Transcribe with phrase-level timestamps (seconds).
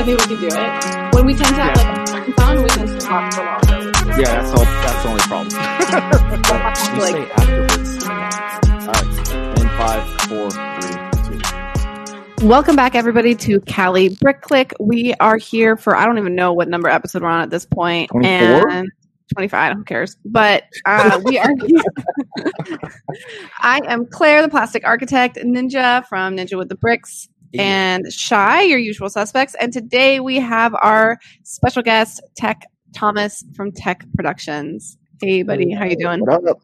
[0.00, 1.14] I think we can do it.
[1.14, 3.92] When we tend to have like a microphone, we tend to talk for longer.
[4.18, 4.64] Yeah, that's all.
[4.64, 5.48] That's the only problem.
[6.94, 8.04] We Like- say afterwards.
[8.04, 8.14] all
[8.88, 9.58] right.
[9.60, 10.50] In five, four,
[10.80, 10.96] three,
[12.40, 12.46] two.
[12.48, 14.72] Welcome back, everybody, to Cali Brick Click.
[14.80, 17.66] We are here for I don't even know what number episode we're on at this
[17.66, 18.70] point, 24?
[18.70, 18.88] and
[19.34, 19.76] twenty-five.
[19.76, 20.16] Who cares?
[20.24, 21.50] But uh, we are.
[23.60, 27.28] I am Claire, the plastic architect, Ninja from Ninja with the Bricks,
[27.58, 29.54] and Shy, your usual suspects.
[29.60, 32.62] And today we have our special guest, Tech
[32.94, 34.96] Thomas from Tech Productions.
[35.20, 36.20] Hey, buddy, how you doing?
[36.20, 36.58] What up?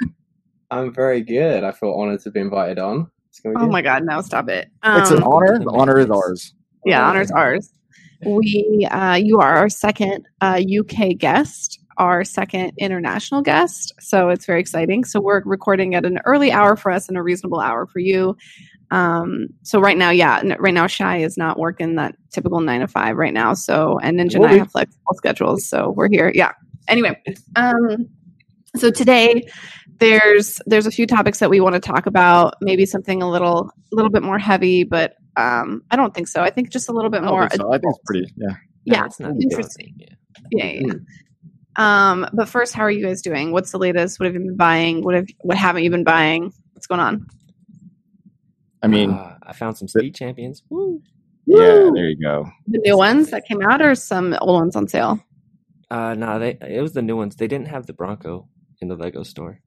[0.71, 1.65] I'm very good.
[1.65, 3.05] I feel honored to be invited on.
[3.45, 3.71] Be Oh good.
[3.71, 4.69] my God, no, stop it.
[4.85, 5.59] It's an Um, honor.
[5.59, 6.55] The honor is ours.
[6.85, 7.71] Yeah, honors ours.
[8.25, 13.93] We, uh, you are our second uh, UK guest, our second international guest.
[14.01, 15.05] So it's very exciting.
[15.05, 18.37] So we're recording at an early hour for us and a reasonable hour for you.
[18.91, 22.81] Um, so right now, yeah, n- right now Shy is not working that typical nine
[22.81, 23.55] to five right now.
[23.55, 24.59] So and Ninja and I be.
[24.59, 26.31] have flexible schedules, so we're here.
[26.35, 26.53] Yeah.
[26.89, 27.21] Anyway,
[27.57, 28.09] um,
[28.77, 29.43] so today
[29.99, 32.55] there's there's a few topics that we want to talk about.
[32.61, 36.43] Maybe something a little a little bit more heavy, but um, I don't think so.
[36.43, 37.49] I think just a little bit I more.
[37.49, 37.69] think so.
[37.73, 38.33] I think it's pretty.
[38.37, 38.55] Yeah.
[38.85, 39.95] yeah, it's not interesting.
[39.99, 40.07] Yeah,
[40.53, 40.65] Yeah.
[40.65, 40.87] yeah.
[40.87, 40.95] yeah.
[41.79, 43.53] Um, but first, how are you guys doing?
[43.53, 44.19] What's the latest?
[44.19, 45.03] What have you been buying?
[45.03, 46.53] What have what haven't you been buying?
[46.73, 47.27] What's going on?
[48.83, 50.63] I mean, Uh, I found some speed champions.
[50.69, 51.01] Woo.
[51.47, 51.57] yeah.
[51.85, 51.93] Woo!
[51.95, 52.47] There you go.
[52.67, 55.19] The new ones that came out, or some old ones on sale?
[55.91, 57.37] Uh, no, they it was the new ones.
[57.37, 58.49] They didn't have the Bronco
[58.81, 59.61] in the Lego store.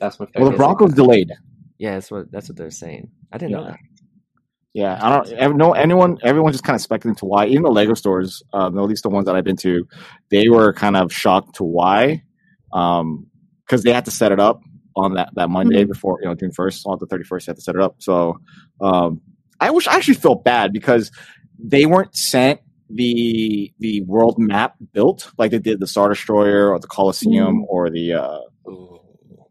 [0.00, 0.42] That's my favorite.
[0.42, 1.30] Well, the Broncos delayed.
[1.78, 3.10] Yeah, that's what that's what they're saying.
[3.32, 3.70] I didn't know Yeah.
[3.70, 3.78] that.
[4.74, 5.08] Yeah, I
[5.46, 6.18] don't know anyone.
[6.22, 7.46] Everyone just kind of speculating to why.
[7.46, 9.86] Even the Lego stores, um, at least the ones that I've been to,
[10.30, 12.22] they were kind of shocked to why,
[12.70, 14.60] because they had to set it up
[14.96, 17.56] on that that Monday before you know June first, on the thirty first, they had
[17.56, 17.96] to set it up.
[17.98, 18.40] So
[18.80, 19.20] um,
[19.60, 21.10] I wish I actually felt bad because
[21.58, 26.78] they weren't sent the the world map built like they did the Star Destroyer or
[26.78, 28.38] the Coliseum or the uh,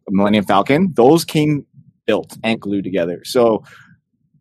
[0.09, 1.65] Millennium Falcon, those came
[2.05, 3.21] built and glued together.
[3.23, 3.63] So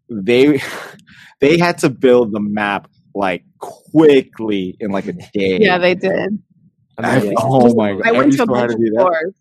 [0.08, 0.60] they
[1.40, 5.58] they had to build the map like quickly in like a day.
[5.60, 6.38] Yeah, they did.
[6.98, 8.02] I oh my god!
[8.04, 9.00] I went to a store bunch to of do that.
[9.00, 9.34] stores.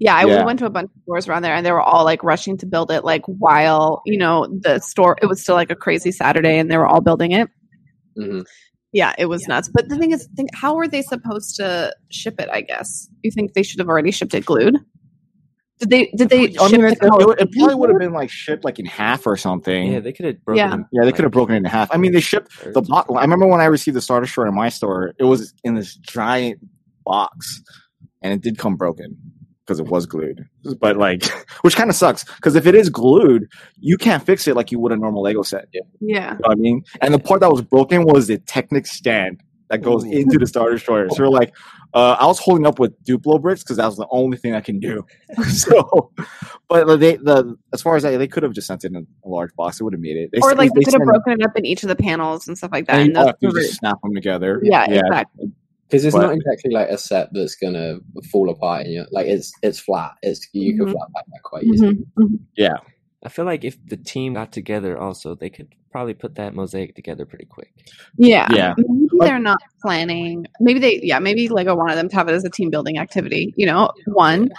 [0.00, 0.44] Yeah, I Yeah.
[0.44, 2.66] went to a bunch of stores around there, and they were all like rushing to
[2.66, 3.04] build it.
[3.04, 6.76] Like while you know the store, it was still like a crazy Saturday, and they
[6.76, 7.48] were all building it.
[8.18, 8.44] Mhm.
[8.92, 9.68] Yeah, it was nuts.
[9.72, 12.48] But the thing is, think how were they supposed to ship it?
[12.52, 14.76] I guess you think they should have already shipped it glued.
[15.78, 16.06] Did they?
[16.16, 16.48] Did they?
[16.58, 18.78] I ship mean, the it, it, would- it probably would have been like shipped like
[18.80, 19.92] in half or something.
[19.92, 20.56] yeah, they could have broken.
[20.58, 20.70] Yeah.
[20.70, 21.88] them, Yeah, they could have broken it in half.
[21.92, 22.88] I mean, they shipped the thirds.
[22.88, 23.10] box.
[23.14, 25.94] I remember when I received the Star Destroyer in my store, it was in this
[25.94, 26.58] giant
[27.04, 27.62] box,
[28.22, 29.16] and it did come broken
[29.68, 30.48] because it was glued.
[30.80, 31.24] But like,
[31.60, 33.46] which kind of sucks because if it is glued,
[33.78, 35.66] you can't fix it like you would a normal Lego set.
[35.72, 36.30] You Yeah.
[36.30, 36.82] know what I mean?
[37.02, 40.10] And the part that was broken was the Technic stand that goes Ooh.
[40.10, 41.10] into the Star Destroyer.
[41.10, 41.54] So we're like,
[41.92, 44.62] uh, I was holding up with Duplo bricks because that was the only thing I
[44.62, 45.04] can do.
[45.50, 46.10] so,
[46.70, 49.28] but they the as far as that, they could have just sent it in a
[49.28, 49.78] large box.
[49.80, 50.30] It would have made it.
[50.32, 52.56] They, Or like they could have broken it up in each of the panels and
[52.56, 52.94] stuff like that.
[52.94, 54.60] and And you those have to just snap them together.
[54.64, 55.52] yeah, exactly.
[55.88, 57.98] Because it's But- not exactly like a set that's gonna
[58.30, 58.86] fall apart.
[58.86, 60.12] You know, like it's it's flat.
[60.22, 60.92] It's you can Mhm.
[60.92, 61.94] flat back that quite easily.
[61.94, 62.04] Mhm,
[62.58, 62.78] mhm.
[63.24, 66.94] I feel like if the team got together, also they could probably put that mosaic
[66.94, 67.72] together pretty quick.
[68.16, 68.46] Yeah.
[68.54, 68.74] Yeah.
[68.76, 70.46] Maybe they're not planning.
[70.60, 73.54] Maybe they, yeah, maybe Lego wanted them to have it as a team building activity,
[73.56, 74.50] you know, one.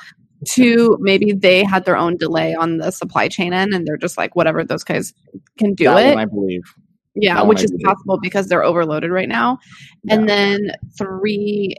[0.46, 4.18] Two, maybe they had their own delay on the supply chain end and they're just
[4.18, 5.14] like, whatever, those guys
[5.58, 6.18] can do that it.
[6.18, 6.64] I believe.
[7.16, 7.86] Yeah, that which is believe.
[7.86, 9.60] possible because they're overloaded right now.
[10.04, 10.16] Yeah.
[10.16, 11.76] And then three,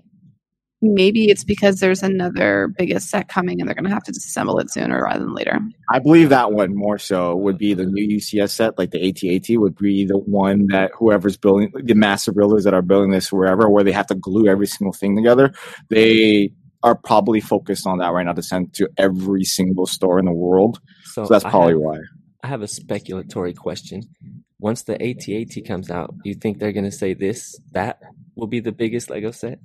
[0.83, 4.61] maybe it's because there's another biggest set coming and they're going to have to disassemble
[4.61, 5.61] it sooner rather than later.
[5.91, 9.59] I believe that one more so would be the new UCS set, like the ATAT
[9.59, 13.69] would be the one that whoever's building the massive builders that are building this wherever,
[13.69, 15.53] where they have to glue every single thing together.
[15.89, 16.53] They
[16.83, 20.33] are probably focused on that right now to send to every single store in the
[20.33, 20.81] world.
[21.05, 21.99] So, So that's I probably have, why.
[22.43, 24.03] I have a speculatory question.
[24.61, 28.01] Once the AT-AT comes out, do you think they're gonna say this that
[28.37, 29.59] will be the biggest Lego set?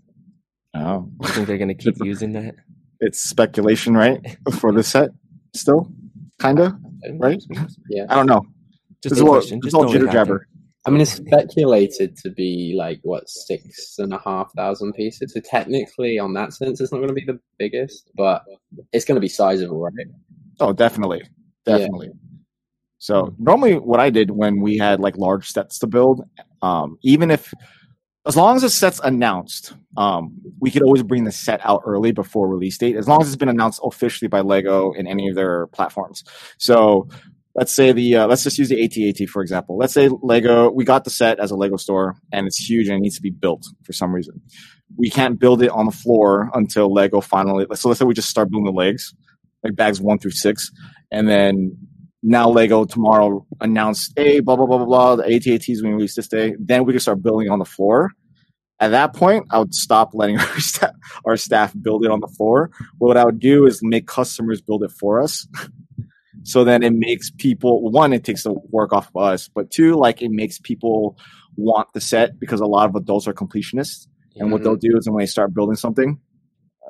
[0.73, 2.55] Oh, You think they're gonna keep using that?
[3.01, 4.37] it's speculation, right?
[4.59, 5.09] For the set,
[5.53, 5.91] still,
[6.41, 6.69] kinda,
[7.05, 7.17] mm-hmm.
[7.19, 7.43] right?
[7.89, 8.05] Yeah.
[8.09, 8.41] I don't know.
[9.03, 9.57] Just It's a all, question.
[9.57, 10.47] it's Just all jitter jabber.
[10.87, 15.33] I mean, it's speculated to be like what six and a half thousand pieces.
[15.33, 18.43] So technically, on that sense, it's not going to be the biggest, but
[18.93, 20.07] it's going to be sizable, right?
[20.59, 21.23] Oh, definitely,
[21.65, 21.87] Yeah.
[23.05, 26.27] So normally, what I did when we had like large sets to build,
[26.63, 27.53] um, even if
[28.25, 32.11] as long as the set's announced, um, we could always bring the set out early
[32.11, 35.35] before release date, as long as it's been announced officially by Lego in any of
[35.35, 36.23] their platforms.
[36.57, 37.07] So
[37.53, 39.77] let's say the uh, let's just use the ATAT for example.
[39.77, 42.97] Let's say Lego, we got the set as a Lego store and it's huge and
[42.97, 44.41] it needs to be built for some reason.
[44.97, 47.67] We can't build it on the floor until Lego finally.
[47.75, 49.13] So let's say we just start building the legs,
[49.63, 50.71] like bags one through six,
[51.11, 51.77] and then
[52.25, 55.15] now Lego tomorrow announced, hey, blah blah blah blah blah.
[55.17, 56.55] The ATAT is going to release this day.
[56.59, 58.11] Then we can start building on the floor.
[58.79, 60.91] At that point, I would stop letting our staff,
[61.25, 62.71] our staff build it on the floor.
[62.97, 65.47] What I would do is make customers build it for us.
[66.43, 69.95] so then it makes people one, it takes the work off of us, but two,
[69.95, 71.17] like it makes people
[71.55, 74.07] want the set because a lot of adults are completionists.
[74.37, 74.65] And what mm-hmm.
[74.65, 76.19] they'll do is when they start building something,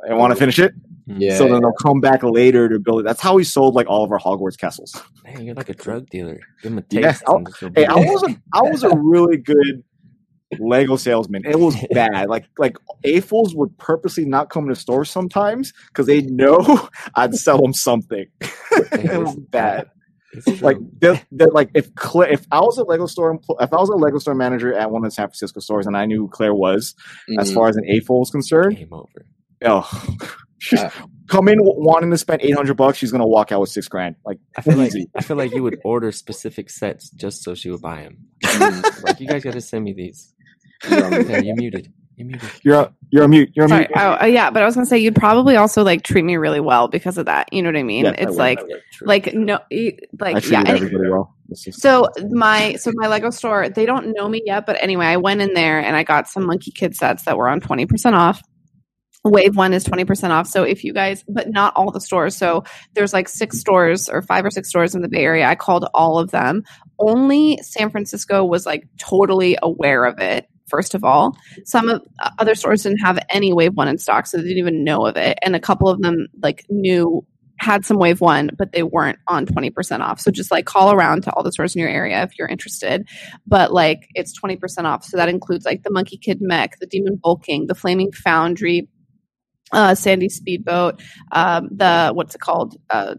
[0.08, 0.74] they want to finish it.
[1.08, 1.38] Yeah.
[1.38, 3.04] So then they'll come back later to build it.
[3.04, 5.00] That's how we sold like all of our Hogwarts castles.
[5.24, 6.40] Man, you're like a drug dealer.
[6.64, 7.16] Give him a Yeah.
[7.28, 9.84] I'll- and just Hey, I was a, I was a really good
[10.60, 11.44] Lego salesman.
[11.46, 12.28] It was bad.
[12.30, 17.62] Like like AFOLs would purposely not come to stores sometimes because they know I'd sell
[17.62, 18.26] them something.
[18.72, 19.90] it was bad.
[20.62, 23.90] Like they're, they're like if Claire, if I was a Lego store if I was
[23.90, 26.28] a Lego store manager at one of the San Francisco stores and I knew who
[26.28, 26.94] Claire was
[27.40, 27.54] as Mhm.
[27.54, 29.26] far as an AFOL is concerned, game over.
[29.63, 29.90] Oh,
[30.57, 30.90] she's Uh,
[31.28, 32.98] come in wanting to spend eight hundred bucks.
[32.98, 34.16] She's gonna walk out with six grand.
[34.25, 37.69] Like I feel like I feel like you would order specific sets just so she
[37.69, 38.18] would buy them.
[39.04, 40.34] Like you guys got to send me these.
[40.90, 41.92] You're on- There, you muted.
[42.18, 42.50] You muted.
[42.63, 43.50] you're you're on mute.
[43.56, 43.81] You're on Sorry.
[43.81, 43.92] mute.
[43.98, 46.60] Oh, uh, yeah, but I was gonna say you'd probably also like treat me really
[46.62, 47.51] well because of that.
[47.51, 48.06] You know what I mean?
[48.06, 48.60] Yeah, I it's would, like,
[48.94, 49.08] True.
[49.08, 50.74] like no, e- I like treated yeah.
[50.74, 51.36] everybody well.
[51.54, 55.42] So my so my Lego store, they don't know me yet, but anyway, I went
[55.42, 58.42] in there and I got some Monkie Kid sets that were on twenty percent off.
[59.30, 60.48] Wave one is twenty percent off.
[60.48, 62.36] So if you guys, but not all the stores.
[62.36, 62.63] So
[62.94, 65.48] there's like six stores or five or six stores in the Bay Area.
[65.48, 66.63] I called all of them.
[67.00, 70.48] Only San Francisco was like totally aware of it.
[70.68, 74.25] First of all, some of uh, other stores didn't have any Wave one in stock,
[74.27, 75.38] so they didn't even know of it.
[75.44, 77.25] And a couple of them like knew
[77.57, 80.19] had some wave one, but they weren't on 20% off.
[80.19, 83.07] So just like call around to all the stores in your area if you're interested.
[83.48, 85.04] But like it's 20% off.
[85.06, 88.89] So that includes like the Monkie Kid Mech, the Demon Bull King, the Flaming Foundry,
[89.72, 91.02] uh, Sandy Speedboat,
[91.32, 92.78] um, the what's it called?
[92.90, 93.16] Uh,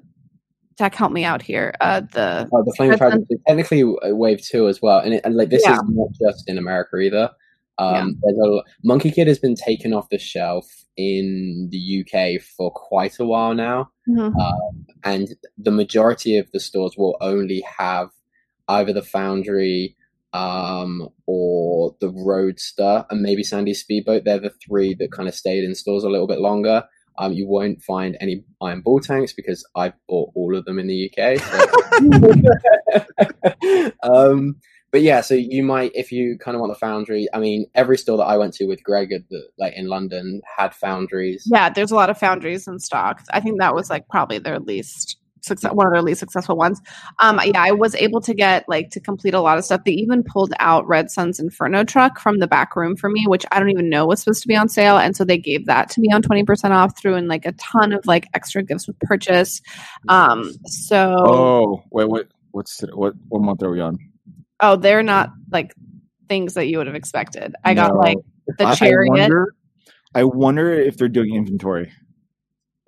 [0.77, 1.75] Tech, help me out here.
[1.81, 5.15] Uh, the Oh, the Flame That's Fighter is technically uh, Wave Two as well, and
[5.15, 5.73] it, and like this Yeah.
[5.75, 7.31] is not just in America either.
[7.79, 10.67] Um, there's a, Monkie Kid has been taken off the shelf
[10.97, 13.91] in the UK for quite a while now,
[15.05, 15.29] and
[15.59, 18.09] the majority of the stores will only have
[18.69, 19.97] either the Foundry
[20.33, 24.25] um, or the Roadster and maybe Sandy Speedboat.
[24.25, 26.85] They're the three that kind of stayed in stores a little bit longer.
[27.19, 30.87] Um, you won't find any Iron Bull Tanks because I bought all of them in
[30.87, 31.39] the UK.
[31.41, 32.67] so-
[34.03, 34.57] um,
[34.93, 37.27] but yeah, so you might, if you kind of want the Foundry.
[37.33, 40.41] I mean, every store that I went to with Greg, at the, like in London,
[40.57, 41.45] had Foundries.
[41.51, 43.23] yeah, there's a lot of foundries in stock.
[43.33, 46.81] I think that was like probably their least success, one of their least successful ones.
[47.19, 49.83] Um, yeah, I was able to get like to complete a lot of stuff.
[49.85, 53.47] They even pulled out Red Son's Inferno truck from the back room for me, which
[53.53, 55.91] I don't even know was supposed to be on sale, and so they gave that
[55.91, 58.87] to me on twenty percent off, threw in like a ton of like extra gifts
[58.87, 59.61] with purchase.
[60.09, 63.99] Um, so oh wait, wait, what's what what month are we on?
[64.61, 65.75] oh, they're not like
[66.29, 67.55] things that you would have expected.
[67.65, 68.19] I got like
[68.59, 69.13] the chariot.
[69.13, 69.55] I wonder,
[70.15, 71.93] I wonder if they're doing inventory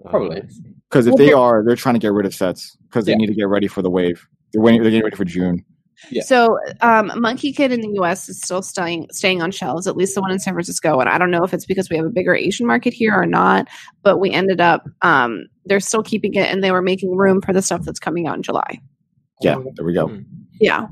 [0.07, 0.43] Probably.
[0.43, 0.63] I see.
[0.91, 3.19] because if Well, they they're- they're trying to get rid of sets because they Yeah.
[3.19, 4.27] need to get ready for the wave.
[4.53, 4.83] They're waiting.
[4.83, 5.65] They're getting ready for June.
[6.11, 6.23] Yeah.
[6.23, 8.29] So, um, Monkie Kid in the U.S.
[8.29, 11.01] is still staying staying on shelves, at least the one in San Francisco.
[11.01, 13.27] And I don't know if it's because we have a bigger Asian market here or
[13.27, 13.67] not,
[14.05, 17.53] but we ended up um, they're still keeping it, and they were making room for
[17.53, 18.81] the stuff that's coming out in July.
[19.43, 20.07] Yeah, there we go.
[20.09, 20.23] Hmm.
[20.61, 20.87] Yeah,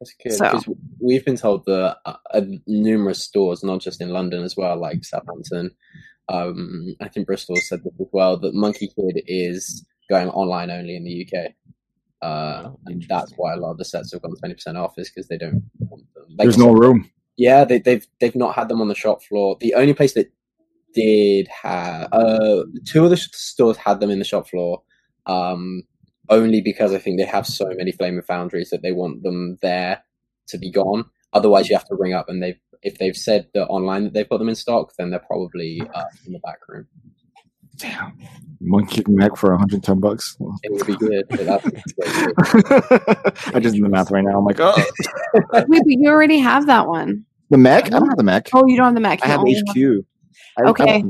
[0.00, 0.32] That's good.
[0.32, 4.78] So- we've been told that uh, uh, numerous stores, not just in London as well,
[4.80, 5.70] like Southampton.
[6.28, 10.96] Um, I think Bristol said this as well that Monkie Kid is going online only
[10.96, 11.52] in the UK.
[12.22, 14.94] Uh, Oh, and that's why a lot of the sets have gone twenty percent off
[14.98, 16.24] is because they don't want them.
[16.30, 17.10] Like There's no room.
[17.36, 19.56] yeah, they, they've they've not had them on the shop floor.
[19.60, 20.32] The only place that
[20.94, 24.82] did have uh, two of the stores had them in the shop floor,
[25.26, 25.82] um,
[26.30, 30.02] only because I think they have so many flaming foundries that they want them there
[30.48, 31.04] to be gone.
[31.34, 34.28] Otherwise, you have to ring up, and they've if they've said that online that they've
[34.28, 36.86] got them in stock, then they're probably uh, in the back room.
[37.78, 38.16] Damn,
[38.60, 40.36] monkey neck for 110 bucks.
[40.62, 41.24] It would be good.
[41.28, 41.66] But that's,
[43.54, 44.38] I just did the math right now.
[44.38, 44.74] I'm like, oh,
[45.52, 47.24] wait, but you already have that one.
[47.50, 47.86] the mech.
[47.86, 48.48] I don't have the mech.
[48.54, 49.22] Oh, you don't have the Mac.
[49.22, 50.04] I have only HQ.
[50.58, 50.92] I, I Okay.
[50.92, 51.08] have the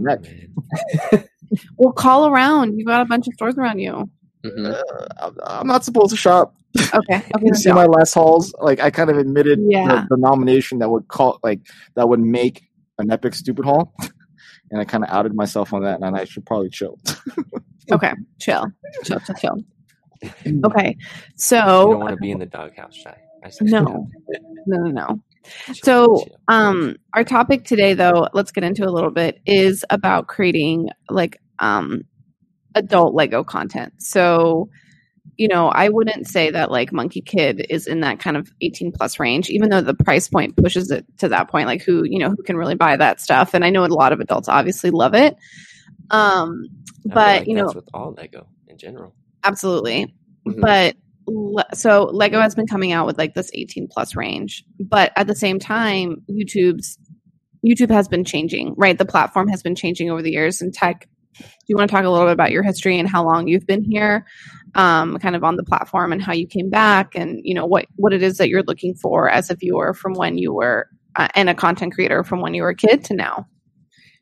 [1.12, 1.20] mech.
[1.76, 2.76] Well, call around.
[2.76, 4.10] You've got a bunch of stores around you.
[4.44, 4.74] Mhm.
[4.74, 6.54] Uh, I'm- I'm not supposed to shop.
[6.94, 7.16] Okay.
[7.36, 7.42] Okay.
[7.42, 8.54] You see my last hauls.
[8.60, 9.86] Like I kind of admitted Yeah.
[10.08, 11.60] the, the nomination that would call like
[11.94, 12.62] that would make
[12.98, 13.94] an epic stupid haul,
[14.70, 16.98] and I kind of outed myself on that, and I should probably chill.
[17.92, 18.12] okay.
[18.40, 18.66] Chill.
[19.04, 19.20] Chill.
[19.20, 19.34] Chill.
[19.36, 19.56] Chill.
[20.64, 20.96] Okay,
[21.36, 23.16] so you don't want to be in the doghouse, shy.
[23.60, 24.08] No,
[24.66, 25.20] no, no, no.
[25.74, 30.88] So, um, our topic today, though, let's get into a little bit, is about creating
[31.10, 32.02] like um
[32.74, 33.92] adult Lego content.
[33.98, 34.68] So,
[35.36, 38.92] you know, I wouldn't say that like Monkie Kid is in that kind of 18
[38.92, 41.66] plus range, even though the price point pushes it to that point.
[41.66, 43.54] Like, who, you know, who can really buy that stuff?
[43.54, 45.36] And I know a lot of adults obviously love it.
[46.10, 46.68] Um,
[47.04, 49.14] but, like you know, with all Lego in general.
[49.44, 50.14] Absolutely.
[50.46, 50.60] Mm-hmm.
[50.60, 50.96] But
[51.74, 55.34] so Lego has been coming out with like this 18 plus range, but at the
[55.34, 56.98] same time, YouTube's
[57.66, 58.96] YouTube has been changing, right?
[58.96, 61.08] The platform has been changing over the years and tech.
[61.38, 63.66] Do you want to talk a little bit about your history and how long you've
[63.66, 64.24] been here,
[64.76, 67.86] um, kind of on the platform and how you came back and, you know, what,
[67.96, 71.28] what it is that you're looking for as a viewer from when you were uh,
[71.34, 73.46] and a content creator from when you were a kid to now?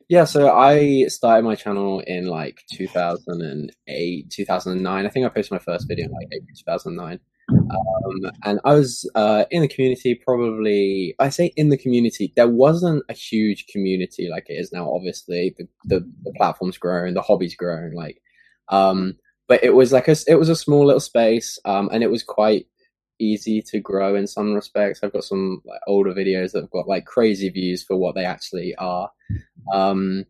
[0.07, 5.05] Yeah, so I started my channel in like 2008, 2009.
[5.05, 7.19] I think I posted my first video in like April 2009.
[7.49, 12.47] Um, and I was uh, in the community, probably, I say in the community, there
[12.47, 15.55] wasn't a huge community like it is now, obviously.
[15.57, 18.21] The, the, the platform's grown, the hobby's grown, like,
[18.69, 19.15] um,
[19.47, 22.23] but it was like a, it was a small little space, um, and it was
[22.23, 22.67] quite
[23.19, 24.99] easy to grow in some respects.
[25.01, 28.25] I've got some like, older videos that have got like crazy views for what they
[28.25, 29.09] actually are.
[29.73, 30.25] Um,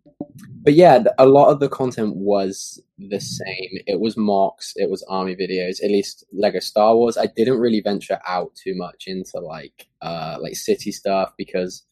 [0.62, 3.70] but yeah, a lot of the content was the same.
[3.88, 7.18] It was mocks, it was army videos, at least Lego Star Wars.
[7.18, 11.84] I didn't really venture out too much into like uh like city stuff because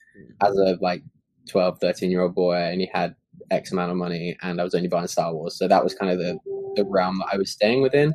[0.42, 1.04] as a like
[1.50, 3.16] 12, 13 year old boy, I only had
[3.52, 5.58] X amount of money and I was only buying Star Wars.
[5.58, 6.38] So that was kind of the,
[6.76, 8.14] the realm that I was staying within.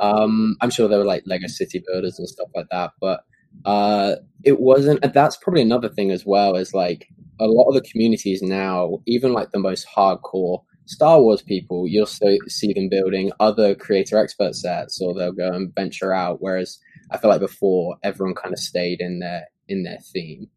[0.00, 3.24] Um, I'm sure there were like Lego City Builders and stuff like that, but
[3.64, 5.00] uh, it wasn't.
[5.02, 8.98] And that's probably another thing as well is like a lot of the communities now,
[9.06, 14.18] even like the most hardcore Star Wars people, you'll so, see them building other creator
[14.18, 16.38] expert sets or they'll go and venture out.
[16.40, 16.78] Whereas
[17.10, 20.48] I feel like before everyone kind of stayed in their in their theme.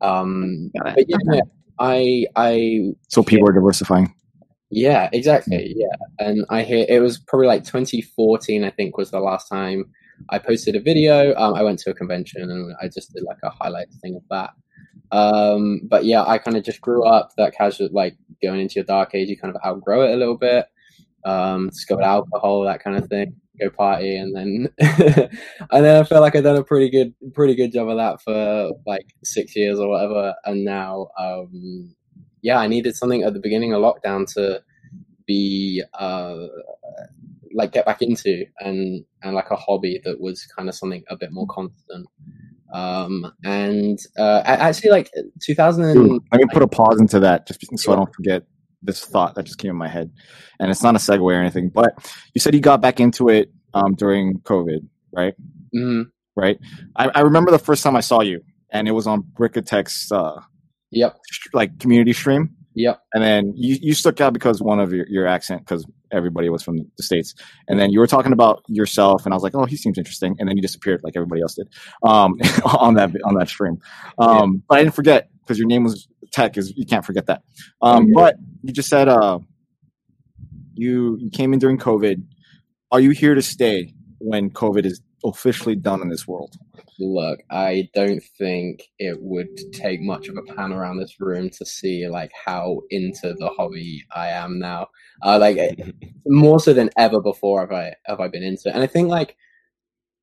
[0.00, 1.40] Um, but yeah,
[1.78, 4.14] I I so people are diversifying.
[4.70, 5.74] Yeah, exactly.
[5.76, 8.64] Yeah, and I hear it was probably like 2014.
[8.64, 9.84] I think was the last time
[10.30, 11.34] I posted a video.
[11.36, 14.22] Um, I went to a convention and I just did like a highlight thing of
[14.30, 14.50] that.
[15.12, 18.84] Um, but yeah, I kind of just grew up that casual, like going into your
[18.84, 20.66] dark age, you kind of outgrow it a little bit.
[21.24, 26.20] Um, discovered alcohol, that kind of thing go party and then and then I feel
[26.20, 29.78] like I've done a pretty good pretty good job of that for like six years
[29.78, 30.34] or whatever.
[30.44, 31.94] And now um
[32.42, 34.62] yeah I needed something at the beginning of lockdown to
[35.26, 36.46] be uh
[37.54, 41.16] like get back into and and like a hobby that was kind of something a
[41.16, 42.06] bit more constant.
[42.72, 45.10] Um and uh actually like
[45.42, 48.42] 2000 Ooh, let me put a pause into that just so I don't forget
[48.82, 50.10] this thought that just came in my head,
[50.60, 51.68] and it's not a segue or anything.
[51.68, 51.92] But
[52.34, 55.34] you said you got back into it um, during COVID, right?
[55.74, 56.02] Mm-hmm.
[56.34, 56.58] Right.
[56.96, 60.40] I, I, remember the first time I saw you, and it was on Brickatech's uh,
[60.90, 61.16] yep,
[61.54, 62.50] like community stream.
[62.74, 63.00] Yep.
[63.14, 66.62] And then you, you stuck out because one of your, your accent, because everybody was
[66.62, 67.34] from the states.
[67.68, 70.36] And then you were talking about yourself, and I was like, oh, he seems interesting.
[70.38, 71.68] And then you disappeared like everybody else did
[72.02, 73.78] um, on that on that stream.
[74.18, 74.60] Um, yeah.
[74.68, 77.42] But I didn't forget because your name was tech is you can't forget that.
[77.82, 79.38] Um, but you just said uh,
[80.74, 82.22] you you came in during COVID.
[82.92, 86.54] Are you here to stay when COVID is officially done in this world?
[86.98, 91.66] Look, I don't think it would take much of a pan around this room to
[91.66, 94.88] see like how into the hobby I am now.
[95.22, 95.58] Uh, like
[96.26, 98.74] more so than ever before have I have I been into it.
[98.74, 99.36] And I think like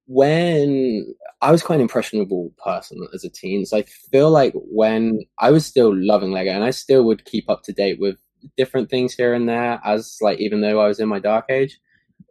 [0.06, 5.20] when I was quite an impressionable person as a teen, so I feel like when
[5.40, 8.18] I was still loving Lego and I still would keep up to date with
[8.58, 11.80] different things here and there as like even though I was in my dark age.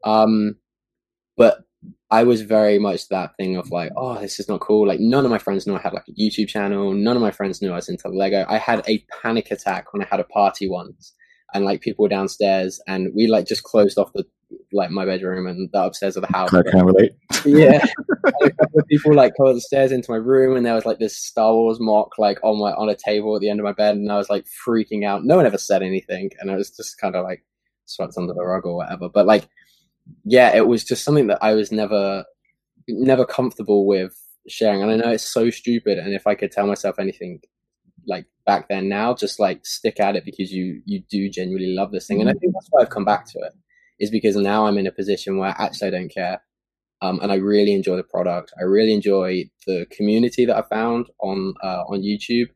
[0.05, 0.57] Um
[1.37, 1.65] but
[2.11, 4.87] I was very much that thing of like, oh, this is not cool.
[4.87, 6.93] Like none of my friends knew I had like a YouTube channel.
[6.93, 8.45] None of my friends knew I was into Lego.
[8.49, 11.15] I had a panic attack when I had a party once
[11.55, 14.25] and like people were downstairs and we like just closed off the
[14.73, 16.53] like my bedroom and the upstairs of the house.
[16.53, 17.13] I can relate.
[17.45, 17.85] Yeah,
[18.43, 21.17] a couple of people like come upstairs into my room, and there was like this
[21.17, 23.97] Star Wars mock like on my on a table at the end of my bed,
[23.97, 25.25] and I was like freaking out.
[25.25, 27.45] No one ever said anything, and I was just kind of like
[27.87, 29.09] swept under the rug or whatever.
[29.09, 29.49] But like,
[30.25, 32.25] yeah, it was just something that I was never
[32.89, 34.17] never comfortable with
[34.49, 34.83] sharing.
[34.83, 37.41] And I know it's so stupid, and if I could tell myself anything
[38.07, 41.93] like back then now just like stick at it because you you do genuinely love
[41.93, 42.41] this thing and i mm.
[42.41, 43.53] think that's why i've come back to it
[44.03, 46.43] is because now I'm in a position where actually I don't care.
[47.01, 48.53] Um, and I really enjoy the product.
[48.61, 52.49] I really enjoy the community that I found on uh, on YouTube,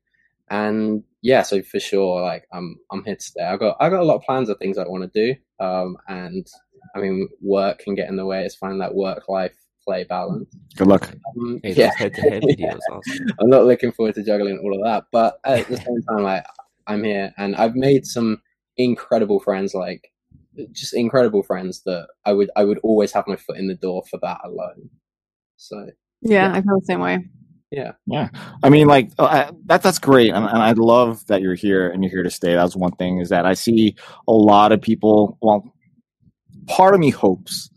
[0.50, 3.42] and yeah, so for sure, like I'm I'm here to stay.
[3.42, 5.96] I got I got a lot of plans of things I want to do, um,
[6.06, 6.46] and
[6.94, 8.44] I mean, work can get in the way.
[8.44, 10.48] It's finding that work life play balance.
[10.76, 11.12] Good luck.
[11.38, 11.92] Um, Hey, yeah.
[11.96, 13.10] head-to-head videos also.
[13.40, 16.44] I'm not looking forward to juggling all of that, but at the same time, like
[16.86, 18.42] I'm here and I've made some
[18.76, 20.12] incredible friends, like
[20.72, 24.02] just incredible friends that I would I would always have my foot in the door
[24.10, 24.90] for that alone.
[25.56, 25.88] So
[26.22, 27.24] Yeah, I feel the same way.
[27.70, 28.28] yeah, Yeah,
[28.62, 29.82] I mean, like uh, I, that.
[29.82, 32.54] That's great, and, and I love that you're here and you're here to stay.
[32.54, 33.96] That's one thing is that I see
[34.28, 35.38] a lot of people.
[35.40, 35.72] Well,
[36.66, 37.70] part of me hopes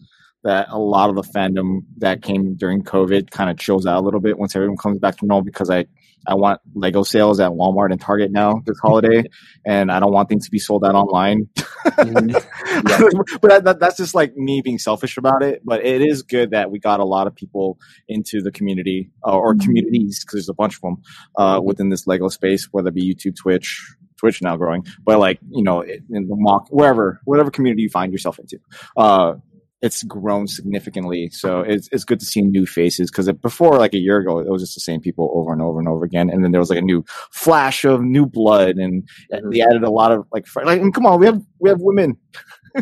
[0.43, 4.01] that a lot of the fandom that came during COVID kind of chills out a
[4.01, 5.43] little bit once everyone comes back to normal.
[5.43, 5.85] Because I
[6.27, 9.23] I want Lego sales at Walmart and Target now this holiday,
[9.65, 11.49] and I don't want things to be sold out online.
[11.83, 15.61] but that, that, that's just like me being selfish about it.
[15.63, 17.77] But it is good that we got a lot of people
[18.07, 20.97] into the community uh, or communities because there's a bunch of them
[21.37, 25.39] uh, within this Lego space, whether it be YouTube, Twitch, Twitch now growing, but like
[25.49, 28.59] you know, in the mock wherever, whatever community you find yourself into.
[28.97, 29.35] Uh,
[29.81, 33.97] it's grown significantly, so it's it's good to see new faces because before, like a
[33.99, 36.43] year ago, it was just the same people over and over and over again, and
[36.43, 39.89] then there was like a new flash of new blood, and and they added a
[39.89, 42.17] lot of like, fr- like come on, we have we have women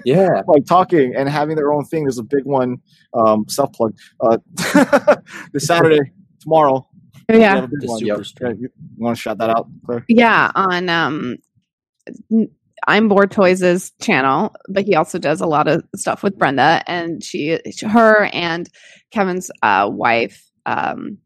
[0.06, 0.42] yeah.
[0.48, 2.04] like talking and having their own thing.
[2.04, 2.78] There's a big one,
[3.14, 4.38] um, self plug, uh,
[5.54, 6.88] this Saturday, tomorrow.
[7.30, 7.56] Yeah.
[7.56, 8.24] have a big The one.
[8.24, 10.06] super Yeah, you want to shout that out, Claire?
[10.08, 11.38] Yeah, on um
[12.32, 12.50] n-
[12.88, 17.24] I'm Bored Toys' channel, but he also does a lot of stuff with Brenda and
[17.24, 18.70] she her and
[19.12, 21.18] Kevin's uh wife um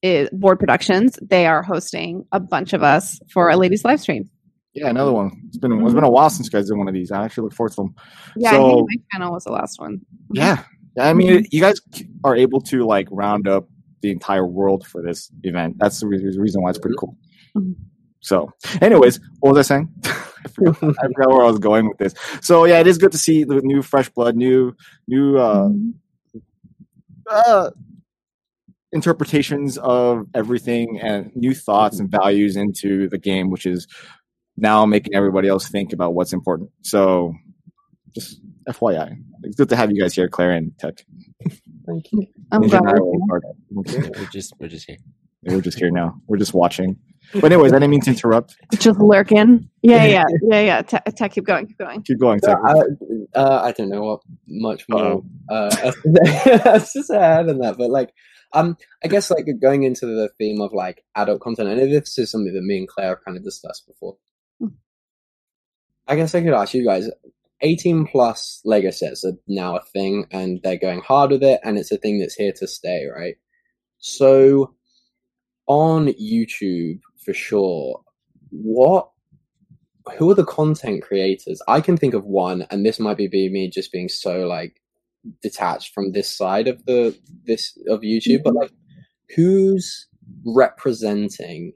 [0.00, 1.18] is Board Productions.
[1.20, 4.30] They are hosting a bunch of us for a ladies live stream.
[4.74, 5.32] Yeah, another one.
[5.48, 7.10] It's been it's been a while since you guys did one of these.
[7.10, 7.94] I actually look forward to them.
[8.36, 10.00] Yeah, I think my channel was the last one.
[10.32, 10.62] Yeah,
[10.98, 11.80] I mean, you guys
[12.22, 13.68] are able to like round up
[14.02, 15.76] the entire world for this event.
[15.78, 17.16] That's the reason why it's pretty cool.
[17.56, 17.74] Mhm.
[18.20, 19.92] So, anyways, what was I saying?
[20.44, 22.14] I, forgot, I forgot where I was going with this.
[22.40, 24.74] So yeah, it is good to see the new fresh blood, new
[25.06, 25.68] new uh,
[27.30, 27.70] uh,
[28.92, 33.86] interpretations of everything and new thoughts and values into the game, which is
[34.56, 36.70] now making everybody else think about what's important.
[36.82, 37.34] So,
[38.14, 41.04] just FYI, it's good to have you guys here, Claire and Tech.
[41.86, 42.26] Thank you.
[42.50, 42.94] I'm Ninja glad.
[43.00, 44.96] we're are- We're just we're just here.
[45.44, 46.20] We're just here now.
[46.26, 46.98] We're just watching.
[47.34, 48.56] But anyways, I didn't mean to interrupt.
[48.78, 49.70] Just lurking.
[49.80, 50.82] Yeah, yeah, yeah, yeah.
[50.82, 52.02] Tech, tech keep going, keep going.
[52.02, 55.22] Keep going, So, I, uh, I don't know what much more.
[55.22, 55.24] Uh-oh.
[55.48, 55.92] Uh,
[56.74, 58.12] I just ahead than that, but like,
[58.52, 62.30] um, I guess like going into the theme of like adult content, and this is
[62.30, 64.16] something that me and Claire have kind of discussed before.
[64.58, 64.68] Hmm.
[66.08, 67.08] I guess I could ask you guys:
[67.60, 71.78] eighteen plus Lego sets are now a thing, and they're going hard with it, and
[71.78, 73.36] it's a thing that's here to stay, right?
[73.98, 74.74] So,
[75.66, 78.00] on YouTube, for sure,
[78.48, 79.10] what
[80.16, 81.60] who are the content creators?
[81.68, 84.80] I can think of one, and this might be me just being so like
[85.42, 87.14] detached from this side of the
[87.44, 88.70] this of YouTube, but like
[89.36, 90.08] who's
[90.46, 91.74] representing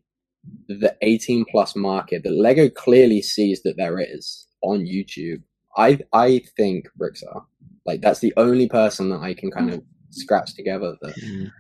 [0.69, 5.43] the 18 plus market that Lego clearly sees that there is on YouTube?
[5.77, 7.45] I I think Bricks are.
[7.85, 11.51] Like that's the only person that I can kind of scratch together that Mm.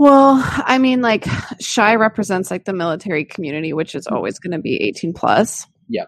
[0.00, 1.26] Well, I mean, like
[1.60, 5.66] Shy represents like the military community, which is always going to be 18 plus.
[5.90, 6.04] Yeah.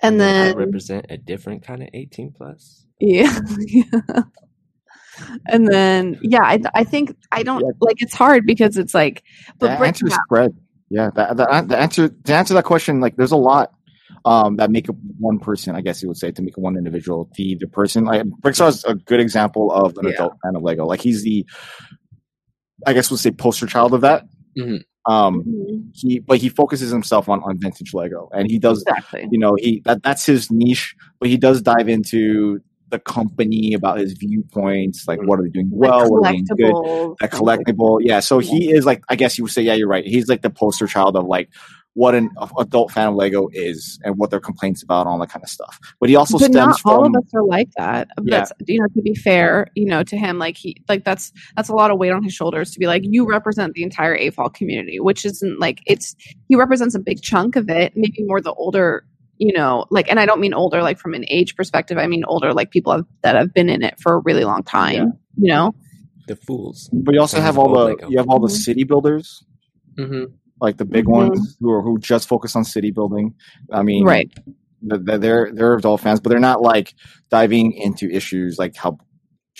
[0.00, 2.86] And I then represent a different kind of 18 plus.
[3.00, 3.36] Yeah.
[5.48, 7.72] and then yeah, I I think I don't Yeah.
[7.80, 9.24] like it's hard because it's like
[9.58, 10.56] but the answer spread.
[10.88, 13.72] Yeah, the, the, the answer to answer that question, like there's a lot
[14.24, 15.74] um, that make up one person.
[15.74, 18.04] I guess you would say to make one individual the the person.
[18.04, 20.12] Like Brickstar is a good example of an Yeah.
[20.12, 20.86] adult fan of Lego.
[20.86, 21.44] Like he's the,
[22.86, 24.24] I guess we'll say poster child of that.
[24.58, 24.82] Mhm.
[25.06, 25.90] Um, Mhm.
[25.94, 29.26] he but he focuses himself on on vintage Lego, and he does exactly.
[29.30, 32.60] you know he that that's his niche but he does dive into
[32.90, 36.38] the company about his viewpoints like what are they doing well like what are they
[36.40, 37.16] doing good collectibles.
[37.22, 40.06] a collectible yeah so he is like i guess you would say yeah you're right
[40.06, 41.50] he's like the poster child of like
[41.98, 45.30] what an adult fan of lego is and what their complaints about and all that
[45.30, 47.68] kind of stuff but he also but stems not all from of us are like
[47.76, 48.06] that.
[48.22, 48.38] Yeah.
[48.38, 51.68] That's you know to be fair, you know to him like he like that's that's
[51.68, 54.52] a lot of weight on his shoulders to be like you represent the entire AFOL
[54.54, 56.14] community, which isn't like it's
[56.48, 59.04] he represents a big chunk of it, maybe more the older
[59.38, 61.98] you know like and I don't mean older like from an age perspective.
[61.98, 64.62] I mean older like people have, that have been in it for a really long
[64.62, 64.94] time.
[64.94, 65.02] Yeah.
[65.44, 65.74] You know,
[66.28, 66.88] The fools.
[66.92, 68.08] but you also have all the Lego.
[68.10, 68.64] you have all the Mhm.
[68.66, 69.44] city builders
[69.96, 70.24] hmm
[70.60, 71.12] like the big Mhm.
[71.12, 73.34] ones who are who just focus on city building
[73.72, 74.30] i mean right?
[74.88, 76.94] th- th- they're they're adult fans, but they're not like
[77.30, 78.98] diving into issues like how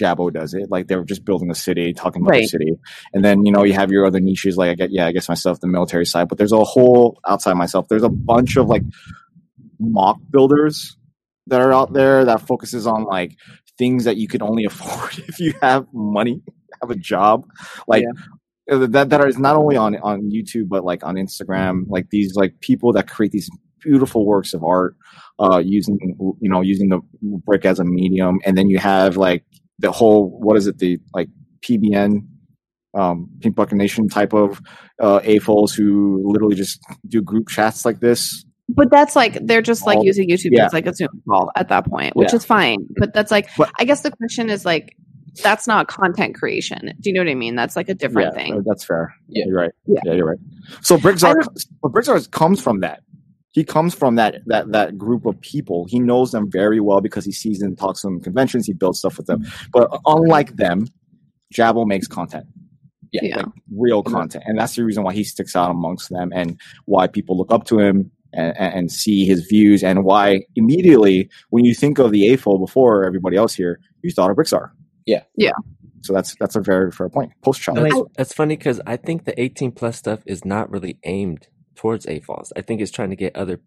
[0.00, 0.70] Jabbo does it.
[0.70, 2.72] Like they're just building a city, talking about the city,
[3.12, 4.56] and then you know you have your other niches.
[4.56, 7.54] Like I get, yeah, I guess myself, the military side, but there's a whole outside
[7.54, 7.88] myself.
[7.88, 8.84] There's a bunch of like
[9.80, 10.96] mock builders
[11.48, 13.37] that are out there that focuses on like
[13.76, 16.42] things that you can only afford if you have money,
[16.80, 17.44] have a job,
[17.88, 18.22] like uh,
[18.68, 22.61] that that is not only on on YouTube but like on Instagram, like these like
[22.61, 23.48] people that create these
[23.81, 24.96] beautiful works of art
[25.38, 25.96] uh using
[26.40, 29.44] you know using the brick as a medium and then you have like
[29.78, 31.28] the whole what is it the like
[31.61, 32.26] PBN
[32.94, 34.61] um Pink Bucket Nation type of
[35.00, 39.87] uh AFOLs who literally just do group chats like this but that's like they're just
[39.87, 40.66] like All- using YouTube yeah.
[40.66, 42.37] as like a Zoom call at that point, which Yeah.
[42.37, 42.87] is fine.
[42.98, 44.94] But that's like But- I guess the question is like
[45.42, 46.92] that's not content creation.
[47.01, 47.55] Do you know what I mean?
[47.55, 48.62] That's like a different yeah, thing.
[48.66, 49.14] That's fair.
[49.29, 49.44] Yeah.
[49.46, 49.70] you're right.
[49.87, 50.01] Yeah.
[50.05, 50.38] Yeah, you're right.
[50.83, 53.03] So I Briggsar, don't- but Briggsar comes from that.
[53.53, 55.87] He comes from that that that group of people.
[55.88, 58.66] He knows them very well because he sees them, talks to them conventions.
[58.66, 59.46] He builds stuff with them.
[59.72, 60.87] But unlike them,
[61.53, 62.46] Jabbo makes content,
[63.11, 63.20] Yeah.
[63.24, 63.37] Yeah.
[63.38, 64.14] like real mm-hmm.
[64.14, 67.51] content, and that's the reason why he sticks out amongst them, and why people look
[67.51, 71.98] up to him and, and, and see his views, and why immediately when you think
[71.98, 74.70] of the AFOL before everybody else here, you thought of Brixar.
[75.08, 75.22] Yeah.
[75.36, 75.52] Yeah.
[76.02, 77.32] So that's that's a very fair point.
[77.42, 77.78] Post child.
[77.78, 82.06] That's, that's funny because I think the 18 plus stuff is not really aimed towards
[82.06, 82.52] AFOLs.
[82.56, 83.60] I think it's trying to get other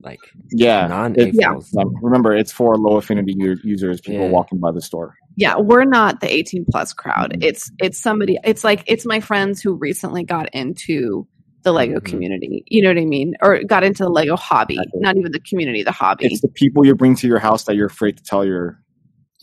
[0.00, 0.86] like Yeah.
[0.86, 1.72] non it- AFOLs.
[1.74, 4.30] Like, remember, it's for low affinity u- users, people Yeah.
[4.30, 5.14] walking by the store.
[5.36, 7.32] yeah, we're not the 18 plus crowd.
[7.32, 7.42] Mhm.
[7.44, 11.26] It's it's somebody it's like it's my friends who recently got into
[11.64, 12.04] the Lego Mhm.
[12.04, 12.64] community.
[12.68, 13.34] You know what I mean?
[13.42, 14.74] Or got into the Lego hobby.
[14.74, 15.00] Exactly.
[15.00, 16.26] Not even the community, the hobby.
[16.26, 18.78] It's the people you bring to your house that you're afraid to tell your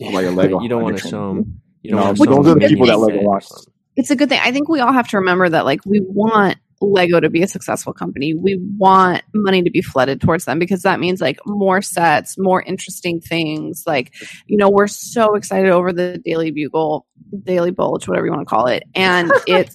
[0.00, 0.60] like a Lego.
[0.60, 1.60] you don't want to show them.
[1.82, 3.24] You No, don't want but to show those them are the people that Lego said
[3.24, 3.66] or wants.
[3.96, 4.40] it's a good thing.
[4.42, 7.48] I think we all have to remember that like we want Lego to be a
[7.48, 8.32] successful company.
[8.34, 12.62] We want money to be flooded towards them because that means like more sets, more
[12.62, 13.84] interesting things.
[13.86, 14.14] Like,
[14.46, 17.06] you know, we're so excited over the Daily Bugle,
[17.44, 18.84] Daily Bulge, whatever you want to call it.
[18.94, 19.74] And it's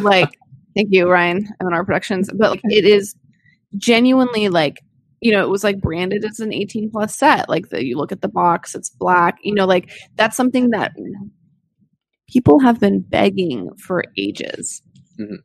[0.00, 0.38] like
[0.74, 2.28] thank you, Ryan, M&R Productions.
[2.34, 3.14] But like it is
[3.78, 4.82] genuinely like
[5.20, 7.48] you know, it was like branded as an 18 plus set.
[7.48, 9.38] Like the, you look at the box, it's black.
[9.42, 10.92] You know, like that's something that
[12.28, 14.82] people have been begging for ages.
[15.18, 15.38] Mhm.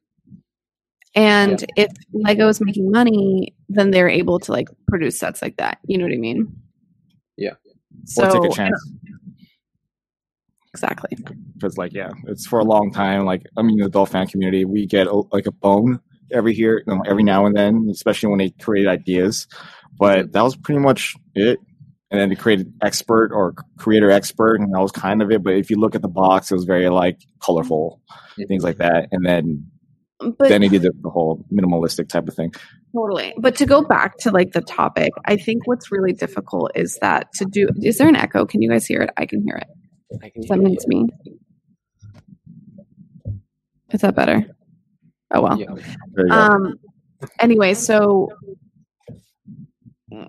[1.14, 5.80] And if Lego is making money, then they're able to like produce sets like that.
[5.86, 6.56] You know what I mean?
[7.38, 7.56] Yeah.
[8.06, 8.92] So or take a chance.
[10.74, 11.18] exactly.
[11.54, 13.26] Because like, yeah, it's for a long time.
[13.26, 16.00] Like, I mean, the adult fan community, we get like a bone
[16.34, 19.48] every here, you know, every now and then, especially when they create ideas.
[19.98, 21.60] But that was pretty much it.
[22.10, 25.44] And then they created expert or creator expert, and that was kind of it.
[25.44, 28.02] But if you look at the box, it was very like colorful,
[28.48, 29.08] things like that.
[29.12, 29.72] And then
[30.20, 32.54] But then he did the, the whole minimalistic type of thing.
[32.94, 33.34] Totally.
[33.38, 37.32] But to go back to like the topic, I think what's really difficult is that
[37.36, 38.46] to do is there an echo?
[38.46, 39.12] Can you guys hear it?
[39.16, 39.68] I can hear it.
[40.22, 41.06] I can Does that hear mean it's me?
[43.92, 44.46] Is that better?
[45.34, 45.60] Oh well.
[45.60, 45.68] Yeah.
[46.14, 46.38] There you go.
[46.38, 46.80] Um
[47.40, 48.30] anyway, so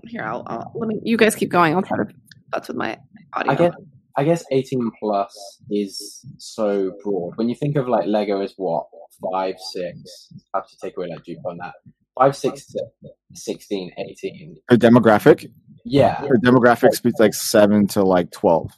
[0.06, 1.74] here I'll, I'll let me you guys keep going.
[1.74, 2.08] I'll try to
[2.52, 2.98] that's with my
[3.32, 3.52] audio.
[3.52, 3.74] I guess
[4.16, 7.36] I guess eighteen plus is so broad.
[7.36, 8.86] When you think of like Lego as what
[9.30, 11.74] five, six, I have to take away like Dupe on that.
[12.18, 12.84] Five, six to
[13.32, 14.56] 16, 18.
[14.68, 15.50] Her demographic,
[15.84, 18.70] Yeah, her demographic speaks like seven to like twelve.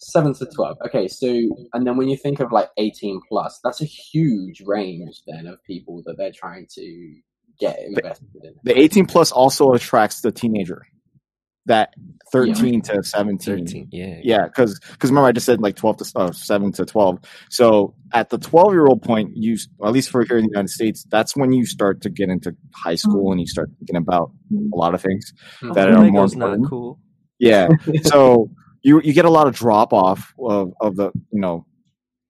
[0.00, 0.76] Seven to twelve.
[0.86, 1.26] Okay, so
[1.72, 5.62] and then when you think of like eighteen plus, that's a huge range then of
[5.64, 7.14] people that they're trying to
[7.58, 8.54] get invested in.
[8.64, 10.86] The 18 plus also attracts the teenager,
[11.66, 11.92] that
[12.32, 13.66] 13 to 17.
[13.66, 13.88] 13.
[13.92, 14.16] Yeah.
[14.22, 17.18] Yeah, because because remember I just said like 12 to uh, 7 to 12.
[17.50, 20.70] So at the 12 year old point, you at least for here in the United
[20.70, 24.30] States, that's when you start to get into high school and you start thinking about
[24.52, 25.72] a lot of things Mm-hmm.
[25.74, 26.70] that are more Lego's not important.
[26.70, 27.00] cool.
[27.38, 27.68] Yeah.
[28.04, 28.48] so
[28.82, 31.66] you you get a lot of drop off of, of the you know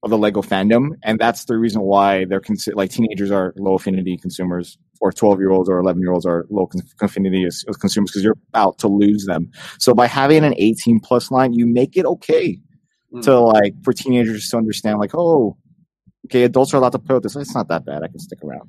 [0.03, 3.75] of the Lego fandom, and that's the reason why they're consider like teenagers are low
[3.75, 7.65] affinity consumers, or twelve year olds or eleven year olds are low con- affinity as,
[7.69, 9.51] as consumers because you're about to lose them.
[9.79, 12.59] So by having an eighteen plus line, you make it okay
[13.13, 13.25] Mm.
[13.25, 15.57] to like for teenagers to understand like oh
[16.27, 17.35] okay adults are allowed to play with this.
[17.35, 18.05] It's not that bad.
[18.05, 18.69] I can stick around.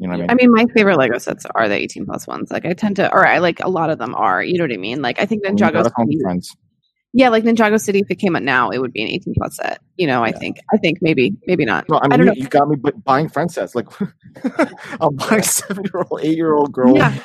[0.00, 0.30] You know what I mean?
[0.30, 0.50] I mean?
[0.52, 2.50] my favorite Lego sets are the 18 plus ones.
[2.50, 4.42] Like, I tend to, or I like a lot of them are.
[4.42, 5.00] You know what I mean?
[5.00, 6.56] Like, I think You gotta Ninjago come City, with friends.
[7.12, 9.56] Yeah, like Ninjago City, if it came out now, it would be an 18 plus
[9.56, 9.80] set.
[9.96, 10.38] You know, I Yeah.
[10.38, 11.88] think, I think maybe, maybe not.
[11.88, 12.32] No, I mean, don't you, know.
[12.36, 13.74] you got me buying friend sets.
[13.74, 13.88] Like,
[15.00, 17.18] I'm buying seven year old, eight year old girl Yeah.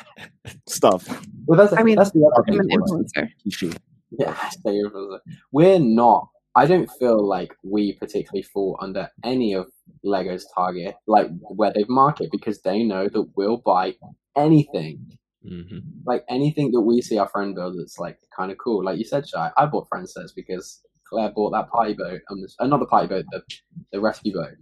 [0.67, 1.07] stuff.
[1.45, 2.71] Well, that's I mean, that's the other I'm thing.
[2.71, 3.29] an influencer.
[3.45, 3.77] Kishi.
[4.11, 5.19] Yeah, so
[5.51, 6.29] we're not.
[6.55, 9.67] I don't feel like we particularly fall under any of
[10.03, 13.95] Lego's target, like where they've market, because they know that we'll buy
[14.35, 18.83] anything, hmm like anything that we see our friend build it's like kind of cool.
[18.83, 22.43] Like you said, Shy, I bought friend sets because Claire bought that party boat, and
[22.43, 23.41] this, another party boat, the,
[23.91, 24.55] the rescue boat.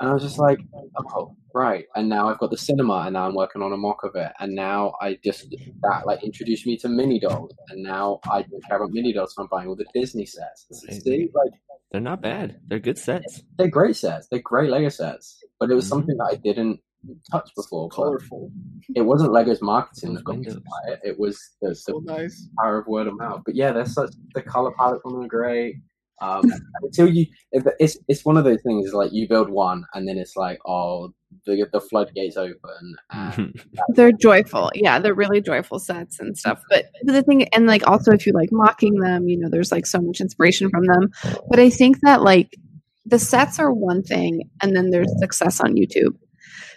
[0.00, 0.58] And I was just like,
[0.96, 1.86] oh, right.
[1.94, 4.32] And now I've got the cinema, and now I'm working on a mock of it.
[4.40, 5.48] And now I just
[5.82, 9.34] that like introduced me to mini dolls, and now I don't care about mini dolls.
[9.34, 10.66] So I'm buying all the Disney sets.
[10.70, 11.52] See, like
[11.92, 12.60] they're not bad.
[12.66, 13.42] They're good sets.
[13.56, 14.26] They're great sets.
[14.28, 15.42] They're great Lego sets.
[15.60, 15.90] But it was mm-hmm.
[15.90, 16.80] something that I didn't
[17.30, 17.88] touch before.
[17.88, 18.50] Colorful.
[18.94, 21.00] It wasn't Lego's marketing that got me to buy it.
[21.02, 22.48] It was the, so the nice.
[22.60, 23.42] power of word of mouth.
[23.44, 25.76] But yeah, they're such the color palette on them are great.
[26.20, 26.44] Um,
[26.82, 28.92] until you, it's it's one of those things.
[28.92, 31.12] Like you build one, and then it's like, oh,
[31.46, 33.54] the the floodgates open.
[33.88, 34.98] they're joyful, yeah.
[34.98, 36.62] They're really joyful sets and stuff.
[36.70, 39.86] But the thing, and like also, if you like mocking them, you know, there's like
[39.86, 41.10] so much inspiration from them.
[41.48, 42.56] But I think that like
[43.04, 46.16] the sets are one thing, and then there's success on YouTube.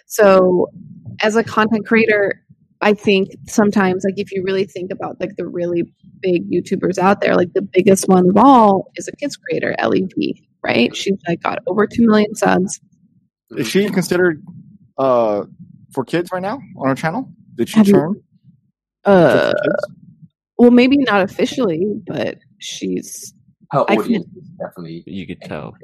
[0.08, 0.68] So,
[1.22, 2.42] as a content creator,
[2.80, 5.84] I think sometimes, like, if you really think about like the really
[6.20, 10.08] big YouTubers out there, like the biggest one of all is a kids creator, Ellie
[10.16, 10.94] V, right?
[10.96, 12.80] She's like got over 2 million subs.
[13.50, 14.42] Is she considered
[14.96, 15.44] uh,
[15.92, 17.30] for kids right now on her channel?
[17.54, 18.14] Did she Have turn?
[19.06, 19.52] You, uh,
[20.56, 23.34] well, maybe not officially, but she's.
[23.70, 25.04] Her audience can, definitely.
[25.06, 25.74] You could tell.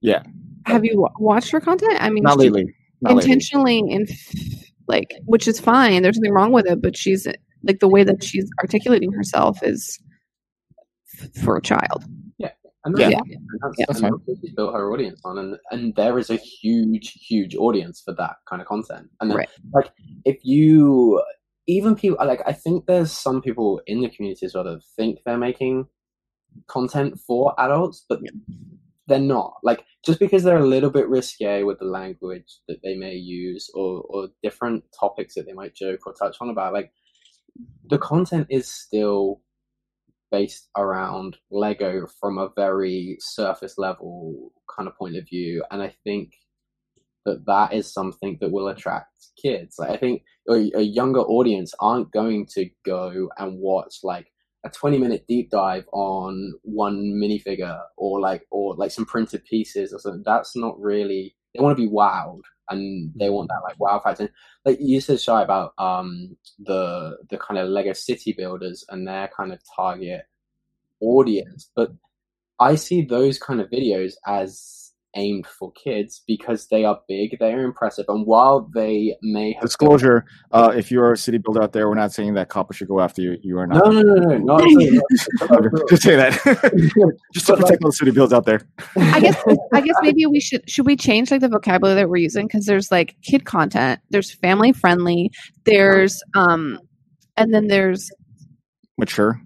[0.00, 0.22] Yeah.
[0.64, 1.96] Have you watched her content?
[2.00, 2.74] I mean, not lately.
[3.02, 4.06] Not intentionally in
[4.88, 7.26] like which is fine there's nothing wrong with it but she's
[7.64, 9.98] like the way that she's articulating herself is
[11.42, 12.04] for a child
[12.38, 12.50] yeah
[12.84, 13.20] and that's, yeah.
[13.20, 14.06] And that's, yeah.
[14.06, 18.02] and that's she's built her audience on and and there is a huge huge audience
[18.04, 19.48] for that kind of content and then, right.
[19.72, 19.90] like
[20.24, 21.22] if you
[21.66, 25.20] even people like i think there's some people in the community as well that think
[25.24, 25.86] they're making
[26.66, 28.20] content for adults but
[29.12, 29.56] they're not.
[29.62, 33.70] Like just because they're a little bit risque with the language that they may use
[33.74, 36.92] or, or different topics that they might joke or touch on about like
[37.90, 39.42] the content is still
[40.30, 45.62] based around lego from a very surface level kind of point of view.
[45.70, 46.32] And i think
[47.26, 49.76] that that is something that will attract kids.
[49.78, 54.31] Like i think a, a younger audience aren't going to go and watch like
[54.64, 59.92] a 20 minute deep dive on one minifigure or like or like some printed pieces
[59.92, 60.22] or something.
[60.24, 64.30] That's not really they want to be wowed and they want that like wow factor
[64.64, 69.28] like you said shy about um the the kind of lego city builders and their
[69.36, 70.22] kind of target
[71.00, 71.92] audience but
[72.60, 74.81] i see those kind of videos as
[75.14, 79.62] aimed for kids because they are big, they are impressive, and while they may have
[79.62, 82.88] disclosure, uh, if you're a city builder out there, we're not saying that COPPA should
[82.88, 83.36] go after you.
[83.42, 83.84] You are not.
[83.84, 85.82] No, no, no, no, no.
[85.88, 86.32] Just say that.
[87.32, 88.62] Just to protect like, those city builds out there.
[88.96, 89.42] I guess.
[89.72, 90.68] I guess maybe we should.
[90.68, 94.32] Should we change like the vocabulary that we're using because there's like kid content, there's
[94.32, 95.30] family friendly,
[95.64, 96.78] there's um,
[97.36, 98.10] and then there's
[98.98, 99.40] mature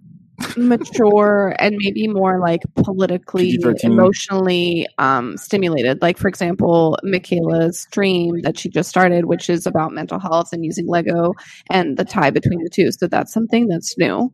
[0.57, 6.03] mature and maybe more like politically emotionally um, stimulated.
[6.03, 10.65] Like for example michaela's stream that she just started which is about mental health and
[10.65, 11.33] using lego
[11.71, 12.91] and the tie between the two.
[12.93, 14.31] So that's something that's new.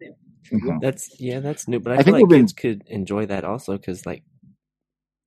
[0.53, 0.79] Mm-hmm.
[0.81, 1.81] that's yeah that's new.
[1.81, 2.79] But i, I think like kids been...
[2.79, 4.23] could enjoy that also because like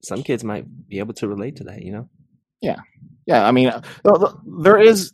[0.03, 2.09] some kids might be able to relate to that you know?
[2.61, 2.79] Yeah.
[3.25, 3.81] Yeah i mean uh,
[4.61, 5.13] there is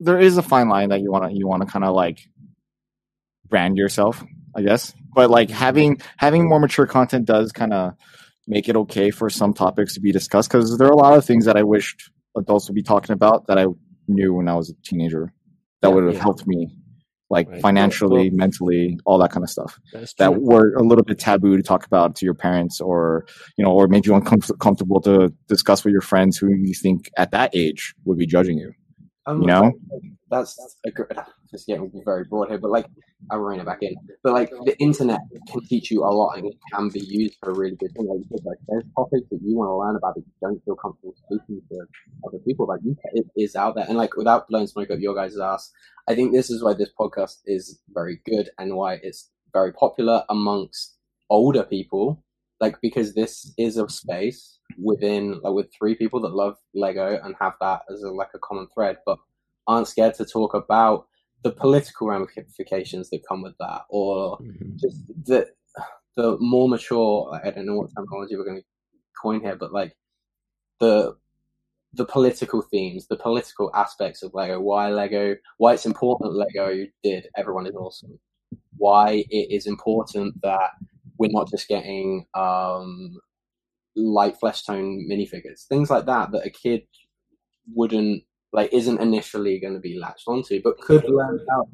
[0.00, 2.26] there is a fine line that you want to you want to kind of like
[3.48, 4.94] brand yourself I guess.
[5.14, 7.94] But like having having more mature content does kind of
[8.46, 11.24] make it okay for some topics to be discussed because there are a lot of
[11.24, 13.66] things that I wished adults would be talking about that I
[14.08, 15.32] knew when I was a teenager
[15.82, 16.20] that yeah, would have yeah.
[16.20, 16.68] helped me
[17.30, 17.62] like right.
[17.62, 19.78] financially, well, mentally, all that kind of stuff
[20.18, 23.24] that were a little bit taboo to talk about to your parents or,
[23.56, 27.30] you know, or made you uncomfortable to discuss with your friends who you think at
[27.30, 28.72] that age would be judging you.
[29.26, 29.72] Um, you know,
[30.28, 31.06] that's a good,
[31.52, 32.86] just getting very broad here, but like
[33.30, 33.94] I'll it back in.
[34.22, 37.50] But like the internet can teach you a lot and it can be used for
[37.50, 38.06] a really good thing.
[38.06, 41.14] Like like there's topics that you want to learn about that you don't feel comfortable
[41.16, 41.86] speaking to
[42.26, 42.84] other people about.
[42.84, 45.70] You it is out there, and like without blowing smoke up your guys' ass,
[46.08, 50.24] I think this is why this podcast is very good and why it's very popular
[50.28, 50.96] amongst
[51.28, 52.24] older people.
[52.60, 57.34] Like because this is a space within like with three people that love Lego and
[57.40, 59.18] have that as a, like a common thread, but
[59.66, 61.06] aren't scared to talk about
[61.42, 64.76] the political ramifications that come with that, or mm-hmm.
[64.76, 65.48] just the
[66.16, 67.40] the more mature.
[67.42, 68.64] I don't know what terminology we're going to
[69.20, 69.96] coin here, but like
[70.80, 71.16] the
[71.94, 77.26] the political themes, the political aspects of Lego, why Lego, why it's important Lego did
[77.36, 78.18] Everyone is Awesome,
[78.76, 80.70] why it is important that
[81.18, 83.18] we're not just getting um,
[83.96, 86.82] light flesh tone minifigures, things like that, that a kid
[87.74, 88.22] wouldn't
[88.52, 91.68] like isn't initially going to be latched onto, but could learn how.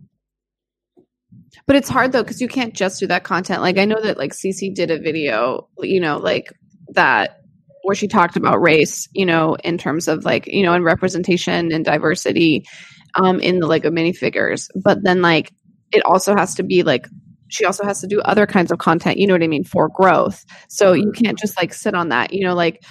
[1.67, 3.63] But it's hard though because you can't just do that content.
[3.63, 6.53] Like I know that like CC did a video, you know, like
[6.91, 7.41] that
[7.83, 11.73] where she talked about race, you know, in terms of like, you know, and representation
[11.73, 12.67] and diversity
[13.15, 14.69] um, in the Lego minifigures.
[14.75, 15.53] But then, like,
[15.93, 17.07] it also has to be like,
[17.49, 19.89] she also has to do other kinds of content, you know what I mean, for
[19.89, 20.45] growth.
[20.69, 22.83] So you can't just like sit on that, you know, like,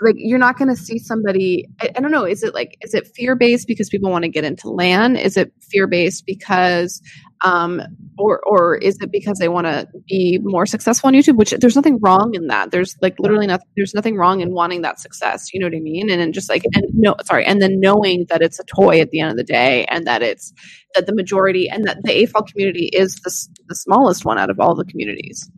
[0.00, 2.94] like you're not going to see somebody I, I, don't know is it like is
[2.94, 7.02] it fear based because people want to get into LAN is it fear based because
[7.44, 7.82] um
[8.18, 11.36] or or is it because they want to be more successful on youtube?
[11.36, 12.70] Which there's nothing wrong in that.
[12.70, 15.80] There's like literally nothing there's nothing wrong in wanting that success you know what i
[15.80, 16.10] mean?
[16.10, 19.10] And then just like and no sorry and then knowing that it's a toy at
[19.10, 20.52] the end of the day and that it's
[20.94, 24.60] that the majority and that the AFOL community is the, the smallest one out of
[24.60, 25.50] all the communities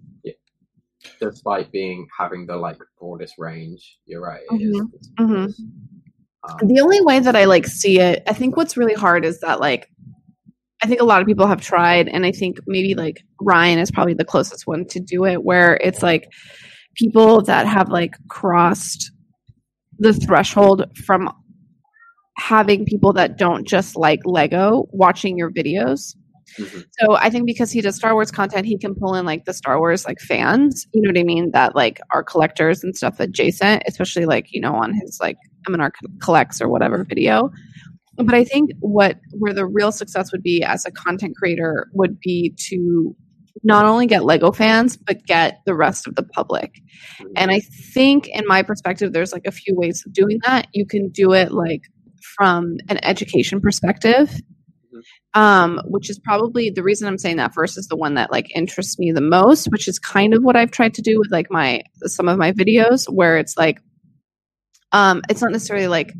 [1.21, 3.99] despite being having the like broadest range.
[4.07, 4.43] You're right.
[4.51, 5.23] Mm-hmm.
[5.25, 5.45] Mm-hmm.
[5.45, 9.41] Um, the only way that I like see it, I think what's really hard is
[9.41, 9.89] that like
[10.83, 13.91] I think a lot of people have tried, and I think maybe like Ryan is
[13.91, 16.31] probably the closest one to do it, where it's like
[16.95, 19.11] people that have like crossed
[19.99, 21.31] the threshold from
[22.37, 26.15] having people that don't just like Lego watching your videos
[26.59, 26.81] Mm-hmm.
[27.01, 29.55] So I think because he does Star Wars content, he can pull in like the
[29.55, 31.51] Star Wars like fans, you know what I mean?
[31.53, 35.91] That like are collectors and stuff adjacent, especially like, you know, on his like an
[36.21, 37.51] collects or whatever video.
[38.17, 42.21] But I think what where the real success would be as a content creator would
[42.21, 43.17] be to
[43.63, 46.81] not only get Lego fans, but get the rest of the public.
[47.19, 47.33] Mm-hmm.
[47.37, 50.69] And I think, in my perspective, there's like a few ways of doing that.
[50.73, 51.83] You can do it like
[52.37, 54.41] from an education perspective
[55.35, 58.55] um, which is probably the reason I'm saying that first is the one that like
[58.55, 61.51] interests me the most, which is kind of what I've tried to do with like
[61.51, 63.81] my some of my videos, where it's like,
[64.93, 66.13] um, it's not necessarily like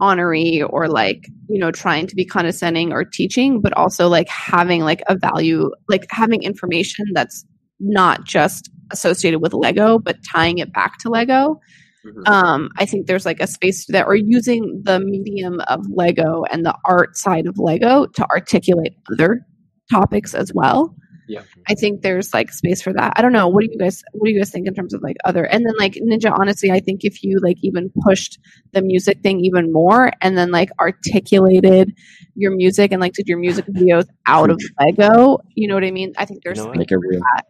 [0.00, 4.82] honorary or like you know trying to be condescending or teaching, but also like having
[4.82, 7.44] like a value, like having information that's
[7.80, 11.60] not just associated with Lego, but tying it back to Lego.
[12.06, 12.32] Mm-hmm.
[12.32, 16.64] Um, I think there's like a space that we're using the medium of Lego and
[16.64, 19.46] the art side of Lego to articulate other
[19.90, 20.94] topics as well.
[21.28, 21.42] Yeah.
[21.68, 23.12] I think there's like space for that.
[23.14, 23.46] I don't know.
[23.46, 25.64] What do you guys what do you guys think in terms of like other and
[25.64, 28.40] then like Ninja honestly, I think if you like even pushed
[28.72, 31.92] the music thing even more and then like articulated
[32.34, 35.92] your music and like did your music videos out of Lego, you know what I
[35.92, 36.12] mean?
[36.18, 37.46] I think there's you know like a real that.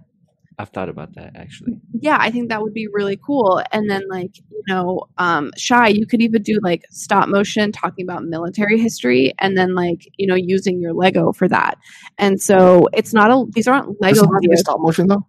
[0.60, 1.80] I've thought about that actually.
[2.00, 3.62] Yeah, I think that would be really cool.
[3.72, 8.04] And then like, you know, um Shai, you could even do like stop motion talking
[8.04, 11.78] about military history and then like, you know, using your Lego for that.
[12.18, 14.22] And so it's not a these aren't Lego
[14.54, 15.26] stop motion though?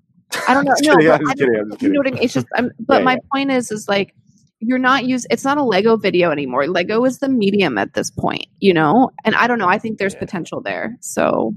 [0.48, 0.74] I don't know.
[0.82, 1.94] no, kidding, I'm just kidding, I'm just kidding.
[1.94, 2.24] You know what I mean?
[2.24, 3.20] It's just I'm, but yeah, my yeah.
[3.32, 4.14] point is is like
[4.60, 6.68] you're not use it's not a Lego video anymore.
[6.68, 9.12] Lego is the medium at this point, you know?
[9.24, 10.20] And I don't know, I think there's yeah.
[10.20, 10.98] potential there.
[11.02, 11.56] So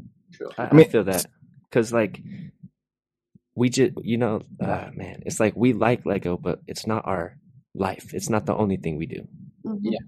[0.58, 1.26] I, I, mean, I feel that
[1.68, 2.20] because like
[3.56, 7.36] we just you know uh, man it's like we like lego but it's not our
[7.74, 8.14] life.
[8.14, 9.26] It's not the only thing we do.
[9.66, 9.78] Mm-hmm.
[9.82, 9.98] yeah.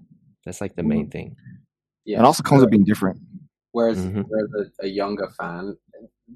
[0.45, 1.11] That's like the main mm-hmm.
[1.11, 1.35] thing.
[2.05, 2.19] Yeah.
[2.19, 3.19] It also comes with being different.
[3.71, 4.21] Whereas mm-hmm.
[4.21, 5.77] whereas a, a, younger fan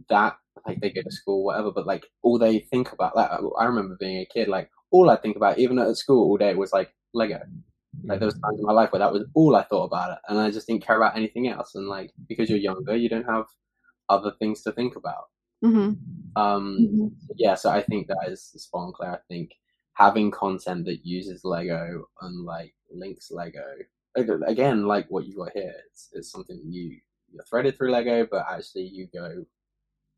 [0.09, 0.35] that
[0.67, 3.97] like they go to school whatever but like all they think about like i remember
[3.99, 6.93] being a kid like all i think about even at school all day was like
[7.13, 7.39] lego.
[8.05, 10.19] Like there was times in my life where that was all i thought about it
[10.27, 13.25] and i just didn't care about anything else and like because you're younger you don't
[13.25, 13.45] have
[14.07, 15.25] other things to think about
[15.63, 16.41] Mm-hmm.
[16.41, 17.07] Um, mm-hmm.
[17.35, 19.13] Yeah, so I think that is spawn Claire.
[19.13, 19.53] I think
[19.93, 23.63] having content that uses Lego and like links Lego
[24.15, 26.97] again, like what you got here, it's, it's something you
[27.31, 29.45] you're threaded through Lego, but actually you go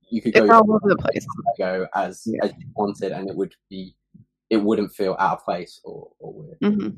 [0.09, 1.25] you could go all over the place
[1.57, 2.45] Lego as yeah.
[2.45, 3.95] as you wanted, and it would be
[4.49, 6.59] it wouldn't feel out of place or, or weird.
[6.61, 6.89] Mm-hmm.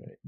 [0.00, 0.18] Right.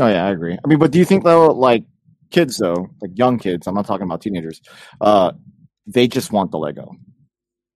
[0.00, 0.58] Oh yeah, I agree.
[0.62, 1.84] I mean, but do you think though, like
[2.30, 4.60] kids though, like young kids, I'm not talking about teenagers,
[5.00, 5.32] uh,
[5.88, 6.92] they just want the Lego.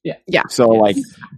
[0.04, 0.16] Yeah.
[0.26, 0.42] Yeah.
[0.48, 0.96] So like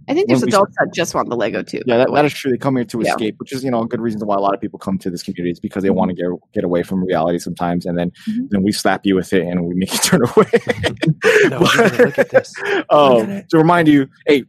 [0.09, 1.81] I think there's adults that just want the Lego too.
[1.85, 2.51] Yeah, that, that is true.
[2.51, 3.11] They come here to yeah.
[3.11, 5.11] escape, which is, you know, a good reason why a lot of people come to
[5.11, 5.97] this community is because they mm-hmm.
[5.97, 8.45] want to get get away from reality sometimes and then mm-hmm.
[8.49, 10.49] then we slap you with it and we make you turn away.
[11.49, 12.53] no, but, look at this.
[12.89, 14.45] Um, to remind you, hey, you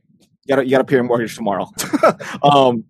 [0.49, 1.71] gotta you gotta pay your mortgage tomorrow.
[2.43, 2.85] um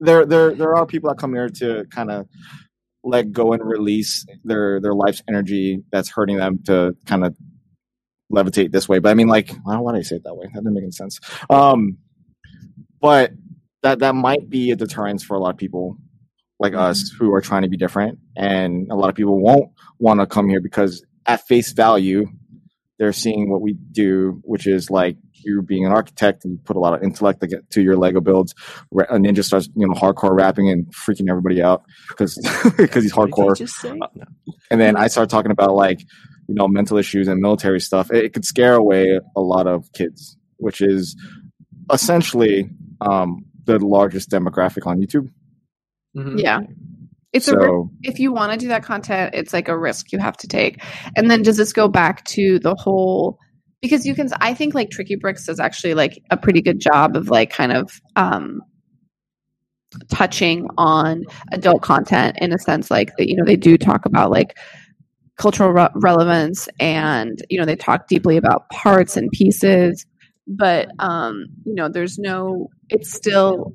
[0.00, 2.26] there there there are people that come here to kind of
[3.04, 7.34] let go and release their their life's energy that's hurting them to kind of
[8.32, 8.98] levitate this way.
[8.98, 10.46] But I mean, like, well, why did I say it that way?
[10.46, 11.20] That didn't make any sense.
[11.50, 11.98] Um,
[13.00, 13.32] but
[13.82, 15.96] that that might be a deterrence for a lot of people
[16.58, 16.82] like mm-hmm.
[16.82, 20.26] us who are trying to be different, and a lot of people won't want to
[20.26, 22.26] come here because at face value,
[22.98, 26.76] they're seeing what we do, which is like you being an architect and you put
[26.76, 28.54] a lot of intellect to get to your Lego builds.
[28.92, 32.36] A ninja starts, you know, hardcore rapping and freaking everybody out because
[32.76, 33.58] because he's hardcore.
[34.70, 36.00] And then I start talking about like
[36.52, 39.90] you know mental issues and military stuff, it, it could scare away a lot of
[39.94, 41.16] kids, which is
[41.90, 42.68] essentially
[43.00, 45.30] um, the largest demographic on YouTube.
[46.14, 46.38] Mhm.
[46.38, 46.60] Yeah.
[47.32, 47.90] It's a risk.
[48.02, 50.82] if you want to do that content, it's like a risk you have to take.
[51.16, 53.38] And then does this go back to the whole
[53.80, 57.16] because you can I think like Tricky Bricks does actually like a pretty good job
[57.16, 58.60] of like kind of um
[60.10, 64.30] touching on adult content in a sense like that you know they do talk about
[64.30, 64.58] like
[65.38, 70.04] cultural re- relevance and you know they talk deeply about parts and pieces
[70.46, 73.74] but um you know there's no it's still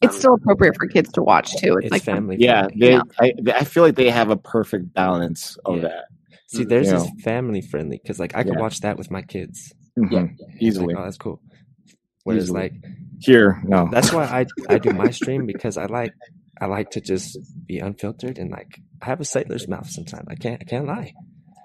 [0.00, 2.36] it's still appropriate for kids to watch too it's, It's like family.
[2.38, 2.78] yeah, friendly.
[2.80, 3.02] they Yeah.
[3.20, 5.82] I, I feel like they have a perfect balance of Yeah.
[5.82, 6.04] that.
[6.48, 7.22] See, there's theirs you is know.
[7.22, 8.60] family friendly because like I could Yeah.
[8.60, 9.72] watch that with my kids.
[9.98, 10.10] Mhm.
[10.12, 10.26] Yeah.
[10.60, 10.94] Easily.
[10.94, 11.40] Like, oh, that's cool.
[12.24, 12.60] Whereas Easily.
[12.60, 12.72] like
[13.20, 13.88] Here, no.
[13.90, 16.12] that's why I I do my stream because I like
[16.60, 20.26] I like to just be unfiltered and like I have a sailor's mouth sometimes.
[20.28, 21.12] I can't I can't lie.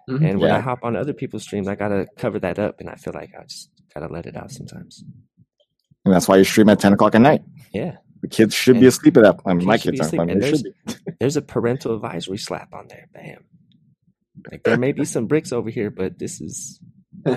[0.09, 0.29] Mhm.
[0.29, 2.95] And when I hop on other people's streams, I gotta cover that up, and I
[2.95, 5.03] feel like I just gotta let it out sometimes.
[6.05, 7.43] and that's why you stream at ten o'clock at night.
[7.73, 9.39] Yeah, The kids should be asleep at that.
[9.45, 10.07] I mean, my kids aren't.
[10.07, 11.13] asleep, I mean, and they should be.
[11.19, 13.07] there's a parental advisory slap on there.
[13.13, 13.43] Bam.
[14.51, 16.79] Like there may be some bricks over here, but this is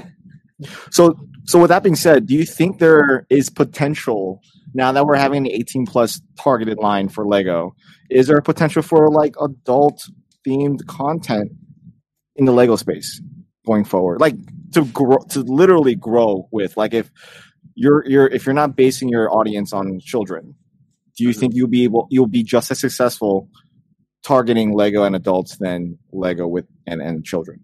[0.91, 4.41] So, so with that being said, do you think there is potential
[4.75, 7.75] now that we're having the 18 plus targeted line for Lego?
[8.11, 10.03] Is there a potential for like adult
[10.47, 11.53] themed content
[12.37, 13.21] in the Lego space
[13.67, 14.21] going forward?
[14.21, 14.37] Like
[14.73, 17.11] to grow, to literally grow with, like if
[17.75, 20.55] you're you're if you're not basing your audience on children,
[21.17, 21.37] do you Mhm.
[21.39, 23.49] think you'll be able you'll be just as successful
[24.23, 27.61] targeting Lego and adults than Lego with and and children?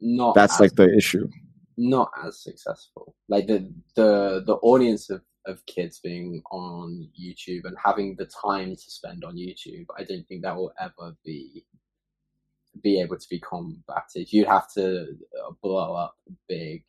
[0.00, 1.28] Not That's as, like the issue.
[1.76, 3.14] not as successful.
[3.28, 8.74] Like the the the audience of of kids being on YouTube and having the time
[8.74, 11.64] to spend on YouTube, I don't think that will ever be
[12.82, 14.32] be able to be combated.
[14.32, 16.16] You'd have to uh, blow up
[16.48, 16.82] big.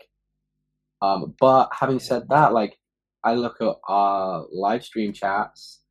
[1.01, 2.79] Um, but having said that, like
[3.23, 5.81] I look at our live stream chats,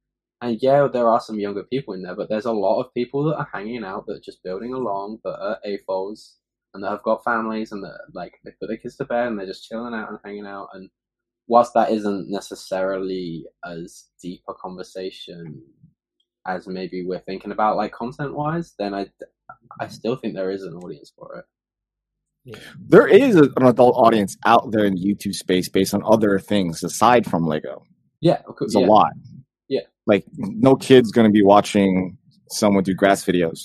[0.40, 3.24] and yeah, there are some younger people in there, but there's a lot of people
[3.24, 6.34] that are hanging out that are just building along that are AFOLs
[6.74, 9.38] and that have got families and that like they put their kids to bed and
[9.38, 10.68] they're just chilling out and hanging out.
[10.74, 10.90] And
[11.46, 15.62] whilst that isn't necessarily as deep a conversation
[16.46, 19.06] as maybe we're thinking about, like content wise, then I
[19.80, 21.44] I still think there is an audience for it.
[22.88, 26.82] there is an adult audience out there in the YouTube space based on other things
[26.84, 27.82] aside from Lego.
[28.20, 28.74] Yeah, of course.
[28.74, 28.86] It's Yeah.
[28.86, 29.12] a lot.
[29.68, 29.80] Yeah.
[30.06, 32.18] Like no kid's gonna be watching
[32.50, 33.60] someone do grass videos.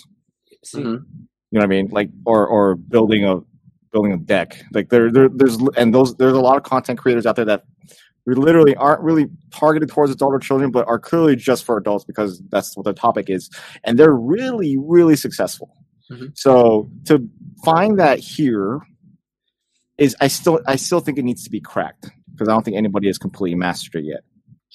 [0.63, 1.03] see Mhm.
[1.51, 1.88] You know what I mean?
[1.91, 3.39] Like or or building a
[3.91, 4.63] building a deck.
[4.71, 7.63] Like there, there there's and those there's a lot of content creators out there that
[8.25, 12.05] we literally aren't really targeted towards adult or children, but are clearly just for adults
[12.05, 13.49] because that's what their topic is,
[13.83, 15.75] and they're really really successful.
[16.11, 16.37] Mhm.
[16.37, 17.27] So to
[17.63, 18.81] find that here
[19.97, 22.77] is I still I still think it needs to be cracked because I don't think
[22.77, 24.21] anybody has completely mastered it yet.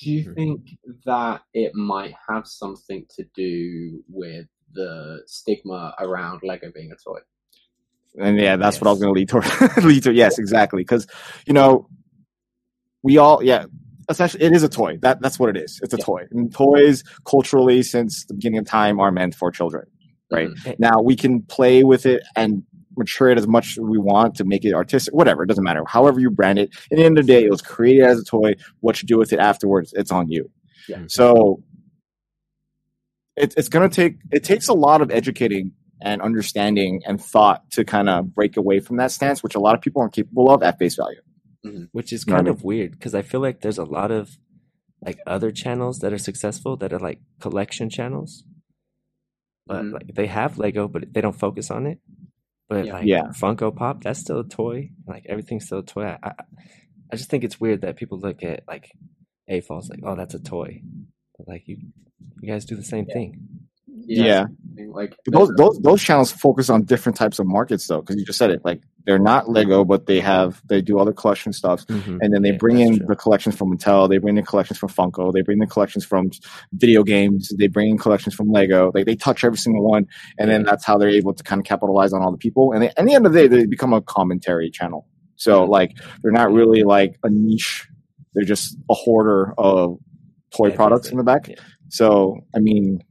[0.01, 6.73] Do you think that it might have something to do with the stigma around Lego
[6.75, 7.21] being a toy?
[8.19, 9.45] And yeah, that's what I was going to lead toward.
[9.85, 10.83] lead to yes, exactly.
[10.83, 11.07] Because
[11.47, 11.89] you know,
[13.03, 13.67] we all yeah,
[14.09, 14.99] essentially it is a toy.
[15.03, 15.81] That that's what it is.
[15.83, 16.05] It's a Yeah.
[16.05, 16.23] toy.
[16.31, 19.87] And toys culturally since the beginning of time are meant for children.
[20.31, 20.79] Right Mhm.
[20.79, 22.63] now, we can play with it and
[22.97, 25.13] mature it as much as we want to make it artistic.
[25.13, 25.83] Whatever, it doesn't matter.
[25.87, 26.71] However you brand it.
[26.93, 28.55] At the end of the day, it was created as a toy.
[28.81, 30.49] What you do with it afterwards, it's on you.
[30.89, 31.03] Yeah.
[31.09, 31.63] So
[33.37, 35.73] it, it's going to take it takes a lot of educating
[36.03, 39.75] and understanding and thought to kind of break away from that stance, which a lot
[39.75, 41.21] of people aren't capable of at face value.
[41.93, 42.55] which is You know what I kind mean?
[42.57, 44.37] of weird because I feel like there's a lot of
[45.01, 48.45] like other channels that are successful that are like collection channels,
[49.67, 49.93] but Mhm.
[49.95, 52.01] like they have Lego, but they don't focus on it.
[52.69, 52.93] But Yeah.
[52.93, 53.29] like Yeah.
[53.29, 54.91] Funko Pop, that's still a toy.
[55.07, 56.05] Like everything's still a toy.
[56.05, 56.33] I, I,
[57.13, 58.91] I just think it's weird that people look at like
[59.51, 60.83] AFOLs like, oh, that's a toy.
[61.39, 61.79] But like you,
[62.41, 63.64] you guys do the same thing.
[64.07, 64.47] Yeah.
[64.93, 68.39] Like those those those channels focus on different types of markets though, because you just
[68.39, 68.65] said it.
[68.65, 72.19] Like they're not Lego, but they have they do other collection stuff, mm-hmm.
[72.21, 73.07] and then they Yeah, bring in true.
[73.07, 76.31] the collections from Mattel, they bring in collections from Funko, they bring in collections from
[76.73, 78.91] video games, they bring in collections from Lego.
[78.95, 80.07] Like they touch every single one,
[80.39, 82.73] and then that's how they're able to kind of capitalize on all the people.
[82.73, 85.07] And they, at the end of the day, they become a commentary channel.
[85.37, 87.87] So like they're not really like a niche;
[88.35, 89.99] they're just a hoarder of
[90.57, 91.49] toy products in the back.
[91.49, 91.57] Yeah.
[91.91, 93.03] So I mean,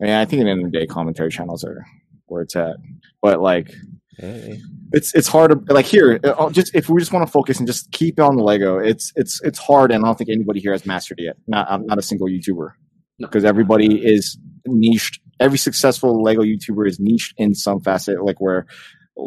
[0.00, 1.84] I mean, I think at the end of the day, commentary channels are
[2.26, 2.76] where it's at.
[3.22, 3.72] But like,
[4.18, 4.58] Hey.
[4.92, 6.18] it's it's hard to like here.
[6.24, 9.12] uh, Just if we just want to focus and just keep on the Lego, it's
[9.14, 11.36] it's it's hard, and I don't think anybody here has mastered it yet.
[11.46, 12.70] Not I'm not a single YouTuber
[13.18, 13.26] No.
[13.28, 15.20] because everybody is niched.
[15.38, 18.66] Every successful Lego YouTuber is niched in some facet, like where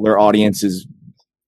[0.03, 0.87] their audience is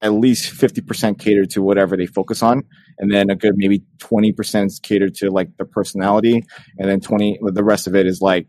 [0.03, 2.63] at least 50% catered to whatever they focus on
[2.97, 6.43] and then a good maybe 20% is catered to like the personality
[6.80, 8.47] and then 20 the rest of it is like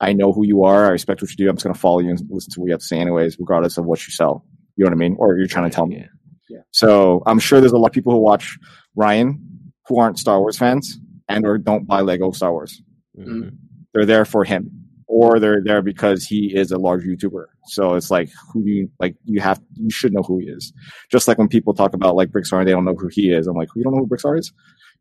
[0.00, 1.98] i know who you are i respect what you do i'm just going to follow
[2.00, 4.44] you and listen to what you have to say anyways regardless of what you sell
[4.76, 6.06] you know what i mean or you're trying to tell me Yeah.
[6.48, 6.58] Yeah.
[6.72, 8.58] so i'm sure there's a lot of people who watch
[8.94, 9.40] ryan
[9.88, 12.82] who aren't star wars fans and or don't buy lego star wars
[13.18, 13.56] Mhm.
[13.94, 14.70] they're there for him
[15.08, 17.44] or they're there because he is a large YouTuber.
[17.66, 20.72] So it's like who do you like you have you should know who he is.
[21.12, 23.46] Just like when people talk about like Brickstar and they don't know who he is.
[23.46, 24.52] I'm like, you don't know who Brickstar is?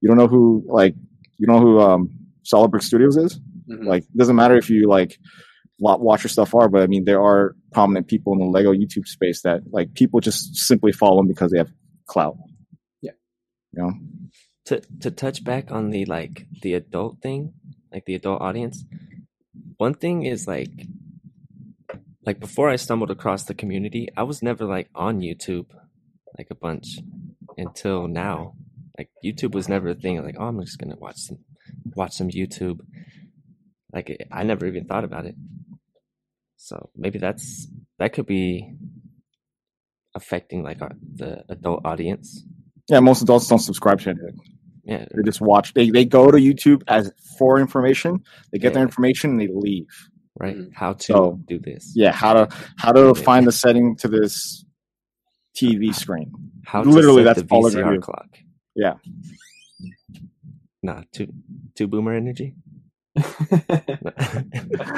[0.01, 0.93] You don't know who like
[1.39, 2.09] you know who um
[2.43, 3.39] Solid Brick Studios is?
[3.69, 3.85] Mhm.
[3.85, 5.17] Like it doesn't matter if you like
[5.79, 9.07] watch your stuff are, but I mean there are prominent people in the Lego YouTube
[9.07, 11.71] space that like people just simply follow them because they have
[12.07, 12.37] clout.
[13.01, 13.11] Yeah.
[13.73, 13.91] You know?
[14.65, 17.53] to to touch back on the like the adult thing,
[17.91, 18.83] like the adult audience.
[19.77, 20.87] One thing is like
[22.25, 25.67] like before I stumbled across the community, I was never like on YouTube
[26.37, 26.99] like a bunch
[27.57, 28.55] until now.
[28.97, 30.23] Like YouTube was never a thing.
[30.23, 31.39] Like, oh, I'm just gonna watch some
[31.95, 32.79] watch some YouTube.
[33.93, 35.35] Like I never even thought about it.
[36.57, 37.67] So maybe that's
[37.99, 38.75] that could be
[40.15, 42.43] affecting like our, the adult audience.
[42.89, 44.17] Yeah, most adults don't subscribe to it.
[44.83, 45.73] Yeah, They just watch.
[45.73, 48.23] They they go to YouTube as for information.
[48.51, 49.87] They get their information and they leave.
[50.39, 50.55] right.
[50.57, 50.71] Mhm.
[50.73, 51.93] How to So, do this?
[51.95, 54.63] Yeah, how to how to find the setting to this
[55.57, 56.31] TV screen.
[56.65, 58.01] How Literally, set that's the all they're VCR do.
[58.01, 58.27] clock.
[58.75, 58.95] Yeah.
[60.83, 61.27] Nah, two
[61.75, 62.53] two boomer energy.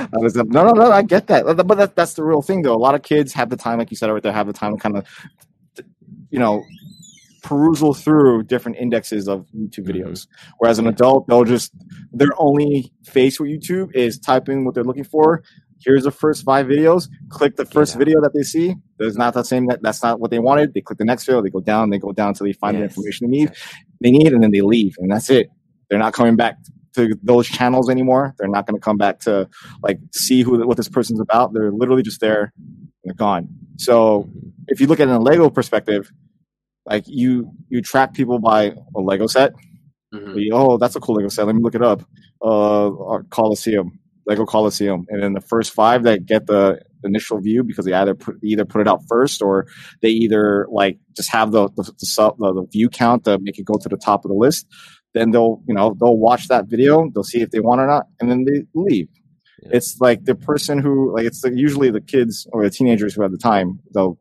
[0.09, 0.91] That was no, no, no.
[0.91, 2.75] I get that, but that, that's the real thing, though.
[2.75, 4.73] A lot of kids have the time, like you said right there, have the time
[4.75, 5.05] to kind of,
[6.29, 6.63] you know,
[7.43, 9.95] perusal through different indexes of YouTube Mhm.
[10.03, 10.27] videos.
[10.57, 11.71] Whereas an adult, they'll just
[12.11, 15.43] their only face with YouTube is typing what they're looking for.
[15.79, 17.07] Here's the first five videos.
[17.29, 17.99] Click the first Yeah.
[17.99, 18.75] video that they see.
[18.97, 20.73] There's not the same that that's not what they wanted.
[20.73, 21.41] They click the next video.
[21.41, 21.91] They go down.
[21.91, 23.51] They go down until they find the information they need.
[24.01, 25.49] They need, and then they leave, and that's it.
[25.89, 26.57] They're not coming back
[26.97, 28.35] to those channels anymore.
[28.37, 29.47] They're not going to come back to
[29.81, 31.53] like see who what this person's about.
[31.53, 32.51] They're literally just there.
[32.57, 33.47] And they're gone.
[33.77, 34.51] So Mhm.
[34.67, 36.11] if you look at it in a Lego perspective,
[36.85, 39.53] like you you track people by a Lego set.
[40.13, 40.39] Mhm.
[40.41, 41.45] You- oh, that's a cool Lego set.
[41.45, 42.01] Let me look it up.
[42.41, 42.91] Uh,
[43.29, 43.91] Coliseum,
[44.25, 48.15] Lego Coliseum, and then the first five that get the initial view because they either
[48.15, 49.65] put either put it out first or
[50.01, 53.57] they either like just have the the, the, sub, the, the view count to make
[53.59, 54.65] it go to the top of the list.
[55.17, 57.09] Then they'll you know they'll watch that video.
[57.09, 59.07] They'll see if they want or not, and then they leave.
[59.63, 59.69] Yeah.
[59.73, 63.23] It's like the person who like it's the, usually the kids or the teenagers who
[63.23, 63.79] have the time.
[63.93, 64.19] They'll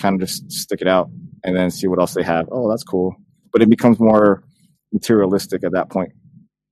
[0.00, 1.10] kind of just stick it out
[1.44, 2.48] and then see what else they have.
[2.50, 3.14] Oh, that's cool.
[3.52, 4.42] But it becomes more
[4.92, 6.12] materialistic at that point.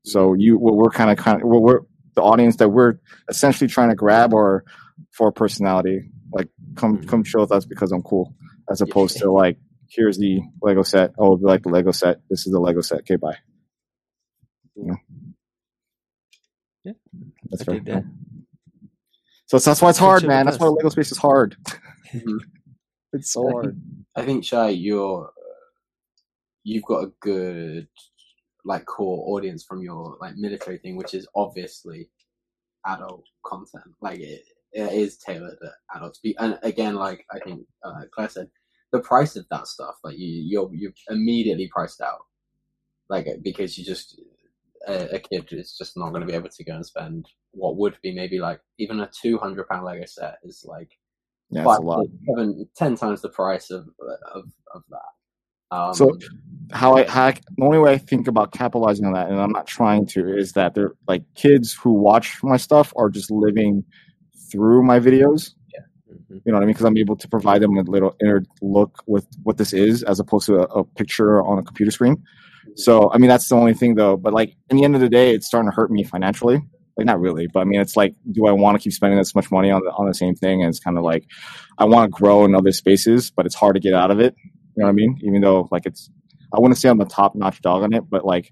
[0.04, 1.80] So you, what we're kind of, kind of, what we're
[2.14, 2.94] the audience that we're
[3.28, 4.64] essentially trying to grab or
[5.12, 7.08] for personality, like come mm-hmm.
[7.08, 8.34] come show with us because I'm cool,
[8.70, 9.58] as opposed to like
[9.88, 11.12] here's the Lego set.
[11.18, 12.20] Oh, we like the Lego set.
[12.30, 13.00] This is the Lego set.
[13.00, 13.38] Okay, bye.
[14.76, 14.96] You know?
[16.84, 16.92] Yeah,
[17.50, 17.84] that's I right.
[17.84, 18.04] dig that.
[19.46, 20.46] So that's why it's hard, chill man.
[20.46, 20.68] That's why.
[20.68, 21.56] Lego space is hard.
[23.12, 23.80] It's so hard.
[24.16, 25.30] I think Shai, you're
[26.64, 27.88] you've got a good
[28.64, 32.10] like core audience from your like military thing, which is obviously
[32.86, 33.94] adult content.
[34.02, 36.20] Like it, it is tailored at adults.
[36.38, 38.48] And again, like I think uh, Claire said,
[38.92, 42.20] the price of that stuff, like you, you're you're immediately priced out,
[43.08, 44.20] like because you just
[44.86, 47.76] a, a kid is just not going to be able to go and spend what
[47.76, 50.90] would be maybe like even a two hundred pound Lego set is like
[51.50, 52.06] Yeah, five, it's a lot.
[52.26, 53.88] seven, ten times the price of
[54.34, 55.76] of of that.
[55.76, 56.18] Um, So
[56.72, 59.52] how I how I, the only way I think about capitalizing on that, and I'm
[59.52, 63.84] not trying to, is that they're like kids who watch my stuff are just living
[64.50, 65.54] through my videos.
[66.10, 66.40] Mhm.
[66.44, 66.74] You know what I mean?
[66.74, 70.20] Because I'm able to provide them a little inner look with what this is, as
[70.20, 72.22] opposed to a, a picture on a computer screen.
[72.76, 74.16] So I mean, that's the only thing though.
[74.16, 76.60] But like in the end of the day, it's starting to hurt me financially.
[76.96, 79.34] Like not really, but I mean, it's like, do I want to keep spending this
[79.34, 80.62] much money on the on the same thing?
[80.62, 81.24] And it's kind of like,
[81.78, 84.34] I want to grow in other spaces, but it's hard to get out of it.
[84.76, 85.18] You know what I mean?
[85.22, 86.10] Even though like it's,
[86.52, 88.50] I wouldn't say I'm a top notch dog on it, but like,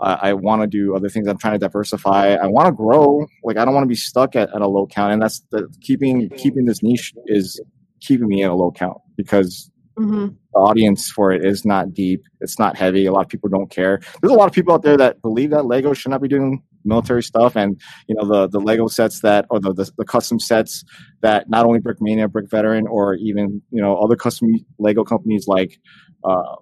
[0.00, 1.28] I, I want to do other things.
[1.28, 2.34] I'm trying to diversify.
[2.34, 3.26] I want to grow.
[3.44, 5.68] Like I don't want to be stuck at, at a low count, and that's the
[5.80, 7.60] keeping keeping this niche is
[8.00, 12.24] keeping me at a low count because hmm the audience for it is not deep.
[12.40, 13.06] It's not heavy.
[13.06, 14.00] A lot of people don't care.
[14.20, 16.62] There's a lot of people out there that believe that Lego should not be doing
[16.84, 20.38] military stuff, and you know the the Lego sets that or the the, the custom
[20.38, 20.84] sets
[21.22, 25.78] that not only Brickmania, Brick Veteran, or even you know other custom Lego companies like
[26.24, 26.56] uh,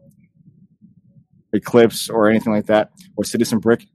[1.53, 3.86] Eclipse or anything like that, or Citizen Brick,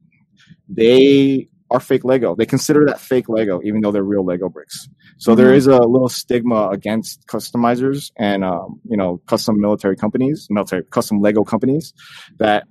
[0.68, 2.36] they are fake Lego.
[2.36, 4.88] They consider that fake Lego, even though they're real Lego bricks.
[5.18, 5.42] So mm-hmm.
[5.42, 10.84] there is a little stigma against customizers and um, you know custom military companies, military
[10.84, 11.94] custom Lego companies
[12.38, 12.68] that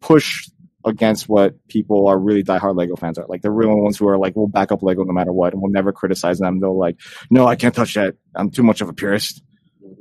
[0.00, 0.48] push
[0.84, 3.26] against what people are really diehard Lego fans are.
[3.28, 5.60] Like the real ones who are like, we'll back up Lego no matter what, and
[5.60, 6.60] we'll never criticize them.
[6.60, 6.98] They'll like,
[7.30, 8.14] no, I can't touch that.
[8.34, 9.42] I'm too much of a purist.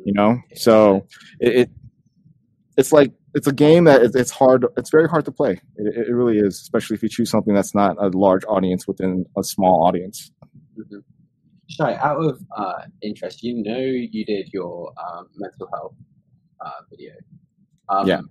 [0.03, 1.07] You know, so
[1.39, 1.69] it, it
[2.77, 4.65] it's like it's a game that it's hard.
[4.77, 5.61] It's very hard to play.
[5.75, 9.25] It, it, really is, especially if you choose something that's not a large audience within
[9.37, 10.31] a small audience.
[10.75, 10.97] Mm-hmm.
[11.69, 15.93] Shai, out of uh, interest, you know you did your um, mental health
[16.65, 17.13] uh, video.
[17.89, 18.21] Um, yeah.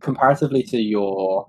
[0.00, 1.48] Comparatively to your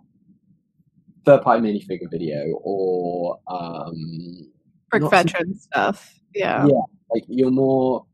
[1.25, 4.49] third-party minifigure video or um,
[4.93, 6.81] veteran stuff, yeah, yeah,
[7.11, 8.05] like you're more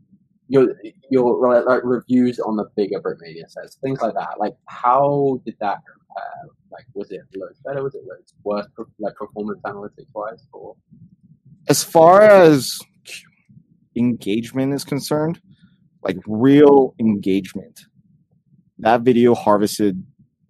[0.50, 0.76] your
[1.10, 4.40] your like reviews on the bigger Brickmania sets, things like that.
[4.40, 6.50] Like, how did that compare?
[6.72, 7.84] Like, was it loads better?
[7.84, 8.68] Was it loads worse?
[9.00, 10.76] Like performance analytics wise, or
[11.70, 12.80] as far as
[13.96, 15.40] engagement is concerned,
[16.04, 17.82] like real engagement,
[18.80, 20.04] that video harvested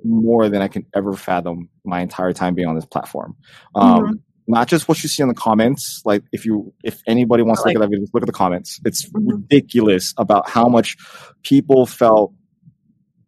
[0.05, 3.35] more than I can ever fathom my entire time being on this platform.
[3.75, 4.13] Um, mm-hmm
[4.49, 6.01] not just what you see in the comments.
[6.05, 8.33] Like if you if anybody wants like, to look at that video, look at the
[8.33, 8.81] comments.
[8.83, 9.27] It's mm-hmm.
[9.27, 10.97] ridiculous about how much
[11.43, 12.33] people felt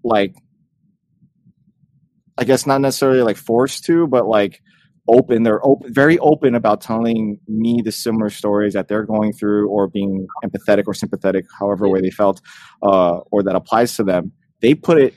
[0.04, 0.34] like
[2.40, 4.62] I guess not necessarily like forced to, but like
[5.08, 5.44] open.
[5.44, 9.88] They're open, very open about telling me the similar stories that they're going through, or
[9.88, 12.42] being empathetic or sympathetic, however way they felt,
[12.82, 14.32] uh, or that applies to them.
[14.62, 15.14] They put it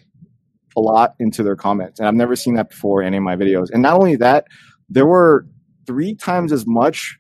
[0.76, 3.36] a lot into their comments, and I've never seen that before in any of my
[3.36, 3.70] videos.
[3.72, 4.48] And not only that,
[4.90, 5.46] there were
[5.86, 7.18] three times as much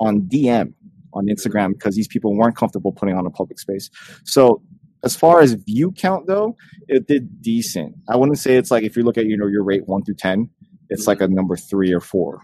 [0.00, 0.74] on DM
[1.12, 3.90] on Instagram because these people weren't comfortable putting on a public space.
[4.24, 4.62] So
[5.04, 6.56] as far as view count though,
[6.88, 7.94] it did decent.
[8.08, 10.16] I wouldn't say it's like if you look at you know your rate one through
[10.16, 10.50] ten,
[10.90, 12.40] it's like a number three or four.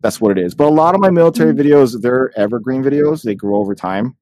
[0.00, 0.54] That's what it is.
[0.54, 1.68] But a lot of my military mm-hmm.
[1.68, 3.22] videos, they're evergreen videos.
[3.22, 4.16] They grow over time.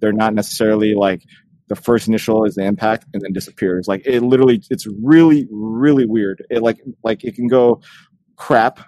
[0.00, 1.22] They're not necessarily like
[1.68, 3.88] the first initial is the impact and then disappears.
[3.88, 6.44] Like it literally, it's really, really weird.
[6.50, 7.80] It like like it can go
[8.36, 8.80] crap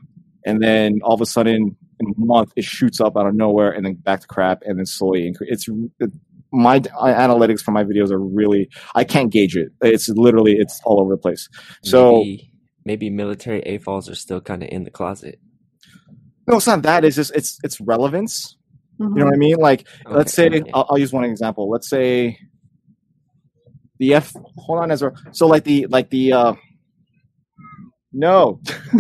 [0.44, 3.70] and then all of a sudden in a month it shoots up out of nowhere
[3.70, 5.50] and then back to crap and then slowly increase.
[5.52, 5.68] It's
[5.98, 6.10] it,
[6.52, 9.72] my analytics for my videos are really I can't gauge it.
[9.82, 11.48] It's literally it's all over the place.
[11.84, 12.52] So maybe,
[12.84, 15.38] maybe military AFOLs are still kind of in the closet.
[16.46, 17.04] No, it's not that.
[17.04, 18.56] It's just it's it's relevance.
[19.00, 19.16] Mm-hmm.
[19.16, 19.56] You know what I mean?
[19.56, 20.70] Like okay, let's say okay.
[20.74, 21.70] I'll, I'll, use one example.
[21.70, 22.38] Let's say
[23.98, 24.34] the F.
[24.56, 25.12] Hold on, Ezra.
[25.32, 26.54] So like the like the uh
[28.12, 28.60] no.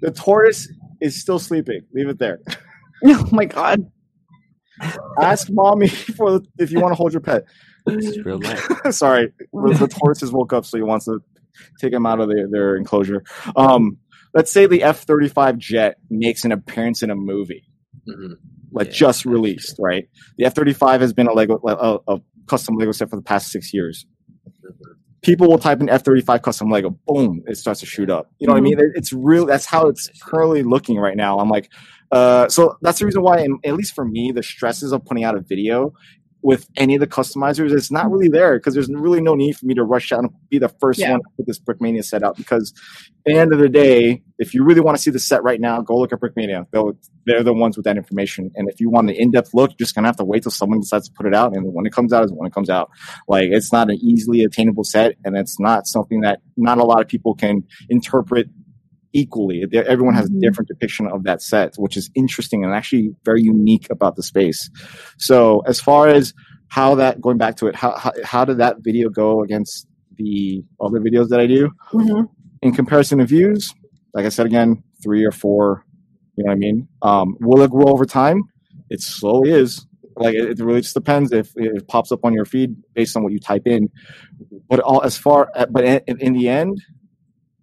[0.00, 0.68] the tortoise
[1.00, 1.82] is still sleeping.
[1.94, 2.40] Leave it there.
[3.02, 3.90] Oh my god.
[5.18, 7.44] Ask mommy for if you want to hold your pet.
[7.86, 8.68] real life.
[8.90, 11.22] Sorry, the, tortoise has woke up, so he wants to
[11.80, 13.24] take him out of their, their enclosure.
[13.56, 13.96] Um,
[14.34, 17.64] let's say the F thirty five jet makes an appearance in a movie,
[18.06, 18.34] mm-hmm.
[18.70, 20.06] like yeah, just released, right?
[20.36, 23.22] The F thirty five has been a Lego a, a, custom Lego set for the
[23.22, 24.04] past six years.
[24.62, 24.92] Mm-hmm
[25.22, 28.30] people will type in F35 custom Lego, boom, it starts to shoot up.
[28.38, 28.64] You know mm-hmm.
[28.64, 28.80] what I mm-hmm.
[28.80, 28.92] mean?
[28.94, 29.46] It's real.
[29.46, 31.38] That's how it's currently looking right now.
[31.38, 31.70] I'm like,
[32.10, 35.36] uh, so that's the reason why, at least for me, the stresses of putting out
[35.36, 35.92] a video
[36.42, 39.66] with any of the customizers, it's not really there because there's really no need for
[39.66, 41.12] me to rush out and be the first yeah.
[41.12, 42.36] one to put this Brickmania set out.
[42.36, 42.72] Because
[43.26, 45.60] at the end of the day, if you really want to see the set right
[45.60, 46.66] now, go look at Brickmania.
[46.72, 48.50] They'll, they're the ones with that information.
[48.54, 50.80] And if you want an in-depth look, you're just gonna have to wait till someone
[50.80, 51.54] decides to put it out.
[51.54, 52.90] And when it comes out is when it comes out.
[53.28, 57.00] Like it's not an easily attainable set, and it's not something that not a lot
[57.00, 58.48] of people can interpret
[59.12, 59.64] equally.
[59.72, 60.40] Everyone has a mm-hmm.
[60.40, 64.70] different depiction of that set, which is interesting and actually very unique about the space.
[65.18, 66.32] So as far as
[66.68, 69.86] how that going back to it, how how, how did that video go against
[70.16, 71.70] the other videos that I do?
[71.92, 72.24] Mm-hmm.
[72.62, 73.72] In comparison to views,
[74.14, 75.84] like I said again, three or four.
[76.36, 76.88] You know what I mean?
[77.02, 78.44] Um, will it grow over time?
[78.88, 79.86] It slowly is.
[80.16, 83.22] Like it, it really just depends if it pops up on your feed based on
[83.22, 83.88] what you type in.
[84.68, 86.80] But all as far, but in, in the end,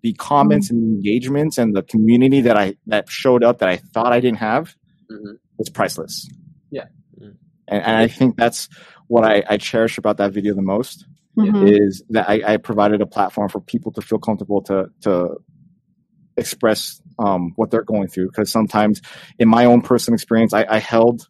[0.01, 0.77] the comments mm-hmm.
[0.77, 4.39] and engagements and the community that I that showed up that I thought I didn't
[4.39, 4.75] have
[5.11, 5.33] mm-hmm.
[5.57, 6.29] was priceless.
[6.69, 6.85] Yeah,
[7.19, 7.31] mm-hmm.
[7.67, 8.69] and, and, I think that's
[9.07, 11.05] what I, I, cherish about that video the most
[11.37, 11.67] mm-hmm.
[11.67, 15.37] is that I, I, provided a platform for people to feel comfortable to to
[16.35, 18.27] express um, what they're going through.
[18.27, 19.01] Because sometimes,
[19.39, 21.27] in my own personal experience, I, I held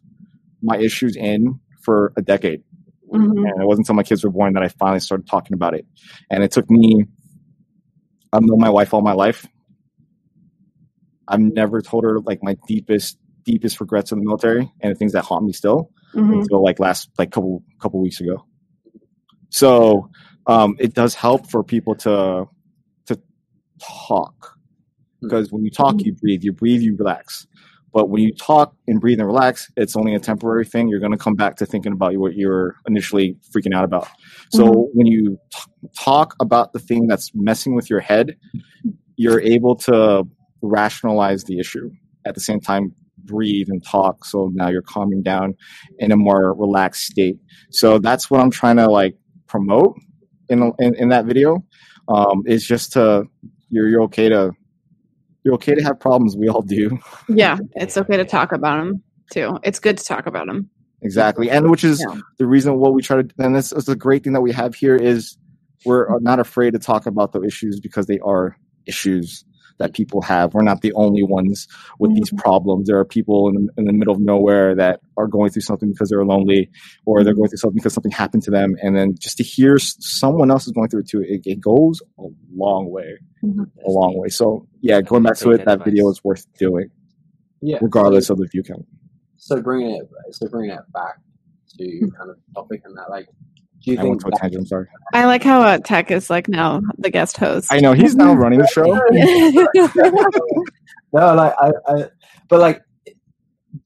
[0.62, 2.62] my issues in for a decade.
[3.12, 3.38] Mm-hmm.
[3.38, 5.86] And it wasn't until my kids were born that I finally started talking about it.
[6.30, 7.04] And it took me
[8.32, 9.46] I've known my wife all my life.
[11.26, 15.12] I've never told her like my deepest, deepest regrets in the military and the things
[15.12, 16.40] that haunt me still mm-hmm.
[16.40, 18.44] until like last like couple couple weeks ago.
[19.50, 20.10] So
[20.46, 22.46] um, it does help for people to
[23.06, 23.20] to
[23.80, 24.58] talk
[25.20, 26.44] because when you talk, you breathe.
[26.44, 27.46] You breathe, you relax.
[27.92, 30.88] But when you talk and breathe and relax, it's only a temporary thing.
[30.88, 34.08] You're going to come back to thinking about what you were initially freaking out about.
[34.52, 34.98] So mm-hmm.
[34.98, 38.36] when you t- talk about the thing that's messing with your head,
[39.16, 40.24] you're able to
[40.62, 41.90] rationalize the issue
[42.26, 45.54] at the same time breathe and talk so now you're calming down
[45.98, 47.36] in a more relaxed state
[47.70, 49.14] so that's what i'm trying to like
[49.46, 49.96] promote
[50.48, 51.62] in in, in that video
[52.08, 53.24] um, is just to
[53.68, 54.52] you're you're okay to
[55.48, 56.36] you're okay to have problems.
[56.36, 56.98] We all do.
[57.26, 59.58] Yeah, it's okay to talk about them too.
[59.62, 60.68] It's good to talk about them.
[61.00, 62.20] Exactly, and which is yeah.
[62.36, 63.28] the reason what we try to.
[63.38, 65.38] And this is the great thing that we have here is
[65.86, 69.44] we're not afraid to talk about the issues because they are issues
[69.78, 70.54] that people have.
[70.54, 71.66] We're not the only ones
[71.98, 72.16] with mm-hmm.
[72.16, 72.88] these problems.
[72.88, 75.90] There are people in the, in the middle of nowhere that are going through something
[75.90, 76.70] because they're lonely
[77.06, 77.40] or they're mm-hmm.
[77.40, 78.76] going through something because something happened to them.
[78.82, 82.02] And then just to hear someone else is going through it too, it, it goes
[82.18, 82.24] a
[82.54, 83.64] long way, mm-hmm.
[83.86, 84.28] a long way.
[84.28, 86.90] So yeah, going back to it, that video is worth doing.
[87.60, 87.78] Yeah.
[87.80, 88.86] Regardless of the view count.
[89.36, 91.16] So bringing it, so bringing it back
[91.78, 92.16] to mm-hmm.
[92.16, 93.28] kind of topic and that, like,
[93.84, 94.24] do you I think?
[94.24, 94.86] Went tangent, I'm sorry.
[95.12, 97.72] I like how uh, Tech is like now the guest host.
[97.72, 98.84] I know he's now running the show.
[101.12, 102.04] no, like I, I,
[102.48, 102.82] but like,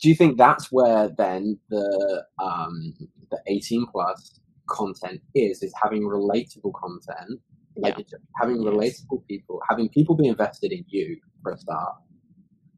[0.00, 2.94] do you think that's where then the um
[3.30, 5.62] the 18 plus content is?
[5.62, 7.40] Is having relatable content,
[7.76, 8.18] like yeah.
[8.40, 11.96] having relatable people, having people be invested in you for a start,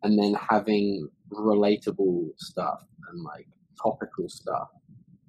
[0.03, 3.47] and then having relatable stuff and like
[3.83, 4.69] topical stuff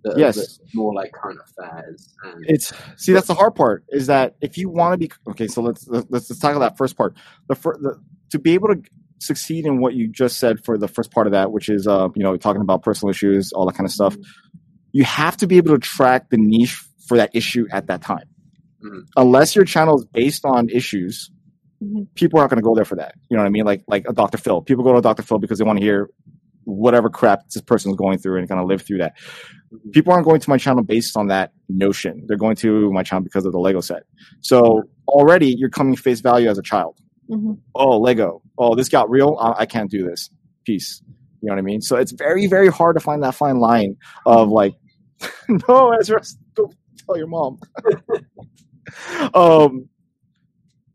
[0.06, 2.14] the, yes, more like current affairs.
[2.24, 5.48] And it's see that's the hard part is that if you want to be okay,
[5.48, 7.16] so let's let's, let's tackle that first part.
[7.48, 8.00] The, fir- the
[8.30, 8.82] to be able to
[9.20, 12.10] succeed in what you just said for the first part of that, which is uh
[12.16, 14.14] you know talking about personal issues, all that kind of stuff.
[14.14, 14.58] Mm-hmm.
[14.92, 18.30] You have to be able to track the niche for that issue at that time.
[18.84, 19.00] Mm-hmm.
[19.18, 21.32] Unless your channel is based on issues,
[21.84, 22.04] mm-hmm.
[22.14, 23.16] people aren't going to go there for that.
[23.30, 23.66] You know what I mean?
[23.66, 24.38] Like like a Dr.
[24.38, 24.62] Phil.
[24.62, 25.24] People go to Dr.
[25.24, 26.12] Phil because they want to hear
[26.66, 29.14] whatever crap this person is going through and kind of live through that.
[29.92, 32.24] People aren't going to my channel based on that notion.
[32.28, 34.04] They're going to my channel because of the Lego set.
[34.42, 36.98] So already you're coming face value as a child.
[37.30, 37.54] Mm-hmm.
[37.74, 38.42] Oh, Lego.
[38.58, 39.38] Oh, this got real.
[39.40, 40.30] I, I can't do this.
[40.66, 41.02] Peace.
[41.42, 41.82] You know what I mean?
[41.82, 44.74] So it's very, very hard to find that fine line of like,
[45.68, 46.22] no, Ezra,
[46.56, 46.72] go
[47.06, 47.60] tell your mom.
[49.34, 49.88] um,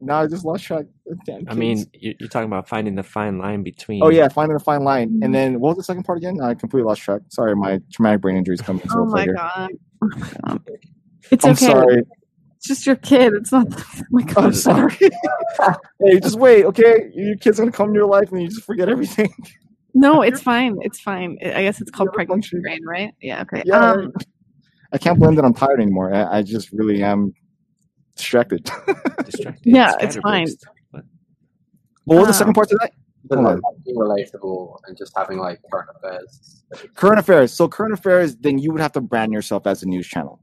[0.00, 0.86] no, I just lost track.
[1.26, 4.02] Damn I mean, you're, talking about finding the fine line between.
[4.02, 5.32] Oh yeah, finding the fine line, and mm-hmm.
[5.32, 6.40] then what was the second part again?
[6.40, 7.20] I completely lost track.
[7.28, 8.82] Sorry, my traumatic brain injury is coming.
[8.92, 9.70] Oh my god.
[11.30, 11.66] It's I'm okay.
[11.66, 12.02] Sorry.
[12.56, 13.34] It's just your kid.
[13.34, 13.66] It's not.
[13.98, 14.44] Oh my god.
[14.44, 14.96] I'm sorry.
[16.00, 16.64] hey, just wait.
[16.64, 19.32] Okay, your kid's gonna come to your life, and you just forget everything.
[19.92, 20.78] No, it's fine.
[20.82, 21.36] It's fine.
[21.42, 23.12] I guess it's called pregnancy brain, right?
[23.20, 23.42] Yeah.
[23.42, 23.62] Okay.
[23.66, 23.90] Yeah.
[23.90, 24.12] Um,
[24.92, 26.14] I can't blame that I'm tired anymore.
[26.14, 27.34] I, I just really am
[28.20, 28.70] distracted.
[29.24, 29.62] distracted.
[29.64, 30.48] yeah, it's fine.
[32.04, 32.92] What was the uh, second part to that?
[33.28, 36.64] being relatable and just having like current affairs.
[36.94, 37.52] Current affairs.
[37.52, 40.40] So current affairs, then you would have to brand yourself as a news channel,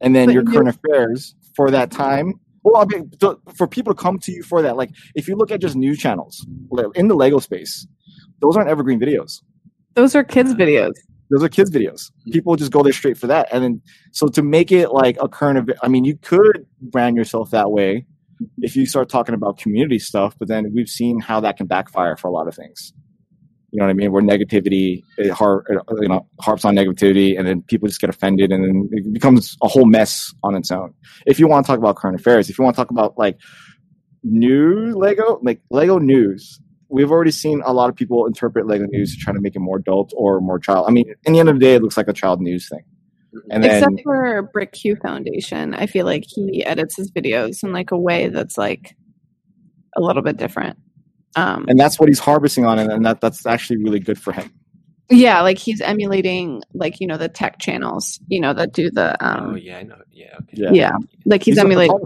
[0.00, 2.34] and then but your current affairs for that time.
[2.62, 3.10] Well, I mean,
[3.56, 5.98] for people to come to you for that, like if you look at just news
[5.98, 6.46] channels
[6.94, 7.86] in the Lego space,
[8.40, 9.42] those aren't evergreen videos.
[9.94, 10.94] Those are kids' videos
[11.34, 12.12] those are kids videos.
[12.30, 13.48] People just go there straight for that.
[13.52, 13.82] And then
[14.12, 17.70] so to make it like a current event i mean you could brand yourself that
[17.70, 18.06] way
[18.58, 22.16] if you start talking about community stuff but then we've seen how that can backfire
[22.16, 22.92] for a lot of things.
[23.70, 24.12] You know what i mean?
[24.12, 25.64] Where negativity it har-
[26.00, 29.56] you know harps on negativity and then people just get offended and then it becomes
[29.62, 30.94] a whole mess on its own.
[31.26, 33.38] If you want to talk about current affairs if you want to talk about like
[34.22, 36.60] new lego like lego news
[36.94, 39.58] we've already seen a lot of people interpret Lego News to try to make it
[39.58, 40.86] more adult or more child.
[40.88, 42.84] I mean, in the end of the day, it looks like a child news thing.
[43.50, 47.72] And then, Except for Brick Q Foundation, I feel like he edits his videos in
[47.72, 48.96] like a way that's like
[49.96, 50.78] a little bit different.
[51.34, 54.52] Um, and that's what he's harvesting on, and that that's actually really good for him.
[55.10, 59.16] Yeah, like he's emulating like you know the tech channels, you know that do the.
[59.24, 59.96] Um, oh yeah, I know.
[60.12, 60.52] Yeah, okay.
[60.52, 60.92] yeah, yeah.
[61.26, 61.98] Like he's, he's emulating.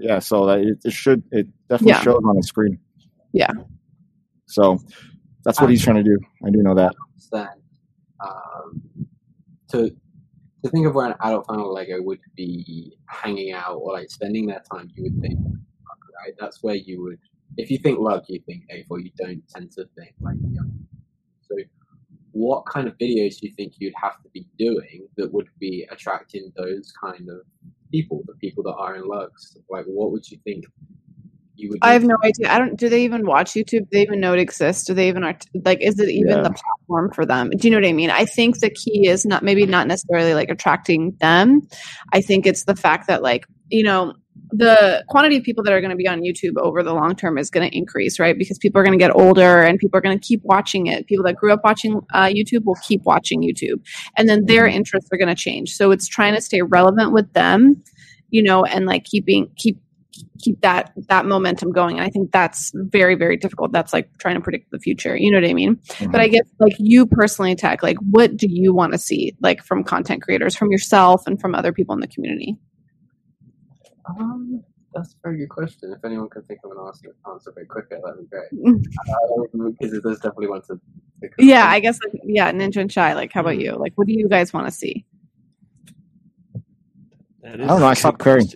[0.00, 2.00] Yeah, so that it, it should it definitely yeah.
[2.00, 2.78] shows on the screen.
[3.34, 3.52] Yeah,
[4.52, 4.78] so
[5.44, 6.18] that's what he's trying to do.
[6.44, 6.92] I do know that.
[8.20, 8.82] Um,
[9.70, 9.90] to
[10.64, 14.10] to think of where an adult fan of Lego would be hanging out or like
[14.10, 15.38] spending their time, you would think,
[16.24, 16.34] right?
[16.38, 17.18] That's where you would.
[17.56, 19.02] If you think love, you think A4.
[19.02, 20.86] You don't tend to think like young.
[21.40, 21.56] So,
[22.30, 25.86] what kind of videos do you think you'd have to be doing that would be
[25.90, 27.40] attracting those kind of
[27.90, 29.56] people, the people that are in lugs?
[29.68, 30.64] Like, what would you think
[31.54, 31.78] you would.
[31.82, 32.50] I have no idea.
[32.50, 32.76] I don't.
[32.78, 33.82] Do they even watch YouTube?
[33.82, 34.84] Do they even know it exists?
[34.84, 35.80] Do they even like?
[35.80, 36.42] Is it even yeah.
[36.42, 37.50] the platform for them?
[37.50, 38.10] Do you know what I mean?
[38.10, 41.62] I think the key is not maybe not necessarily like attracting them.
[42.12, 44.14] I think it's the fact that like you know
[44.50, 47.38] the quantity of people that are going to be on YouTube over the long term
[47.38, 48.36] is going to increase, right?
[48.36, 51.06] Because people are going to get older and people are going to keep watching it.
[51.06, 53.80] People that grew up watching uh, YouTube will keep watching YouTube,
[54.16, 54.76] and then their Mm-hmm.
[54.76, 55.74] interests are going to change.
[55.74, 57.82] So it's trying to stay relevant with them,
[58.30, 59.78] you know, and like keeping keep
[60.40, 61.98] keep that that momentum going.
[61.98, 63.72] And I think that's very very difficult.
[63.72, 65.16] That's like trying to predict the future.
[65.16, 65.80] You know what I mean?
[66.00, 66.32] But I mm-hmm.
[66.32, 70.22] guess like you personally, Tech, like what do you want to see like from content
[70.22, 72.56] creators, from yourself, and from other people in the community?
[74.06, 74.62] Um,
[74.94, 75.92] that's a very good question.
[75.96, 78.52] If anyone can think of an answer, answer a bit quicker, that'd be great.
[78.52, 78.84] Mm.
[79.54, 80.80] Um, because there's definitely one to.
[81.38, 83.14] Yeah, I guess like yeah, Ninja and Shai.
[83.14, 83.60] Like, how about mm-hmm.
[83.60, 83.72] you?
[83.76, 85.06] Like, what do you guys want to see?
[87.42, 88.48] That I don't know, I a good stopped caring.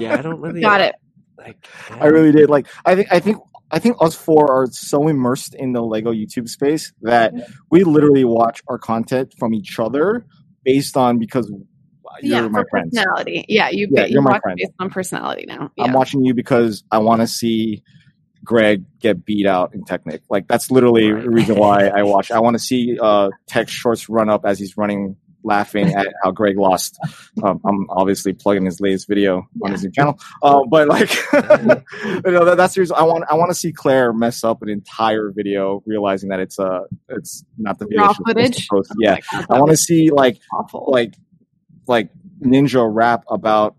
[0.00, 0.94] yeah, I don't really Got it.
[1.36, 2.50] Like, I really did.
[2.50, 3.38] Like I think I think
[3.70, 7.32] I think us four are so immersed in the Lego YouTube space that
[7.70, 10.26] we literally watch our content from each other
[10.64, 11.50] based on because
[12.20, 12.90] you're yeah, my for friends.
[12.94, 13.44] personality.
[13.48, 14.58] Yeah, you Yeah, you you're my friend.
[14.58, 15.70] based on personality now.
[15.78, 17.82] I'm watching you because I want to see
[18.44, 20.22] Greg get beat out in Technic.
[20.28, 21.22] Like that's literally Right.
[21.24, 22.30] the reason why I watch.
[22.30, 26.30] I want to see uh, Tech Shorts run up as he's running, laughing at how
[26.30, 26.98] Greg lost.
[27.42, 32.32] Um, I'm obviously plugging his latest video on his new channel, uh, but like, you
[32.32, 33.24] know, that, that's the reason I want.
[33.30, 37.44] I want to see Claire mess up an entire video, realizing that it's uh it's
[37.56, 38.96] not the video Raw she was supposed to footage.
[38.96, 40.86] Oh Yeah, God, I want to see like awful.
[40.88, 41.14] like
[41.86, 42.10] like
[42.42, 43.76] ninja rap about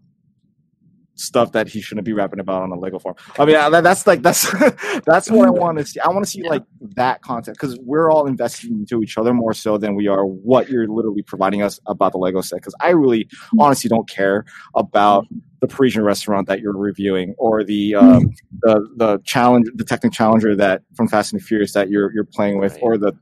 [1.19, 3.15] stuff that he shouldn't be rapping about on a Lego form.
[3.37, 4.49] I mean, that, that's like that's
[5.05, 5.99] that's what I want to see.
[5.99, 6.51] I want to see Yeah.
[6.51, 6.63] like
[6.95, 10.69] that content because we're all investing into each other more so than we are what
[10.69, 12.57] you're literally providing us about the Lego set.
[12.57, 13.59] Because I really mm-hmm.
[13.59, 14.45] honestly don't care
[14.75, 15.39] about mm-hmm.
[15.59, 18.27] the Parisian restaurant that you're reviewing or the um, mm-hmm.
[18.61, 22.59] the the challenge the Technic Challenger that from Fast and Furious that you're you're playing
[22.59, 22.83] with Right.
[22.83, 23.13] or the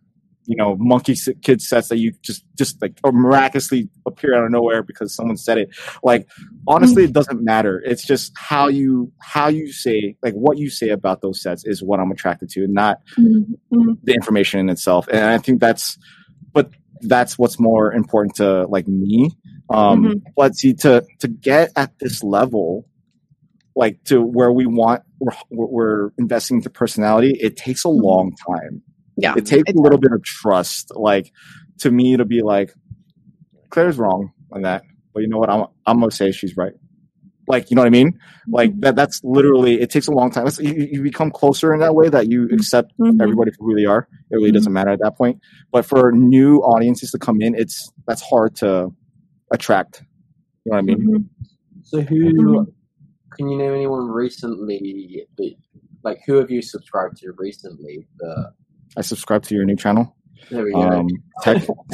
[0.48, 4.52] you know Monkie Kid sets that you just just like or miraculously appear out of
[4.52, 5.70] nowhere because someone said it.
[6.04, 6.28] Like
[6.68, 7.82] honestly it doesn't matter.
[7.86, 11.84] It's just how you how you say like what you say about those sets is
[11.84, 13.98] what i'm attracted to not Mhm.
[14.04, 15.08] the information in itself.
[15.12, 15.98] And i think that's
[16.54, 16.72] but
[17.02, 19.30] that's what's more important to like me.
[19.70, 20.22] Um Mhm.
[20.36, 22.86] but see to to get at this level
[23.76, 28.82] like to where we want we're, we're investing into personality it takes a long time
[29.18, 31.32] Yeah, it takes a little bit of trust like
[31.80, 32.74] to me to be like
[33.70, 36.74] claire's wrong on that but you know what i'm, I'm gonna say she's right
[37.48, 40.48] like you know what i mean like that that's literally it takes a long time
[40.60, 43.22] you, you become closer in that way that you accept Mhm.
[43.22, 45.40] everybody for who they are it really doesn't matter at that point
[45.72, 48.90] but for new audiences to come in it's that's hard to
[49.52, 50.04] attract
[50.66, 51.30] you know what i mean Mhm.
[51.84, 52.66] So who Mhm.
[53.32, 55.26] can you name anyone recently?
[55.38, 55.54] That,
[56.04, 58.08] like who have you subscribed to recently?
[58.20, 58.52] The
[58.96, 60.16] i subscribe to your new channel
[60.52, 60.80] there we go.
[60.82, 61.08] um
[61.42, 61.62] tech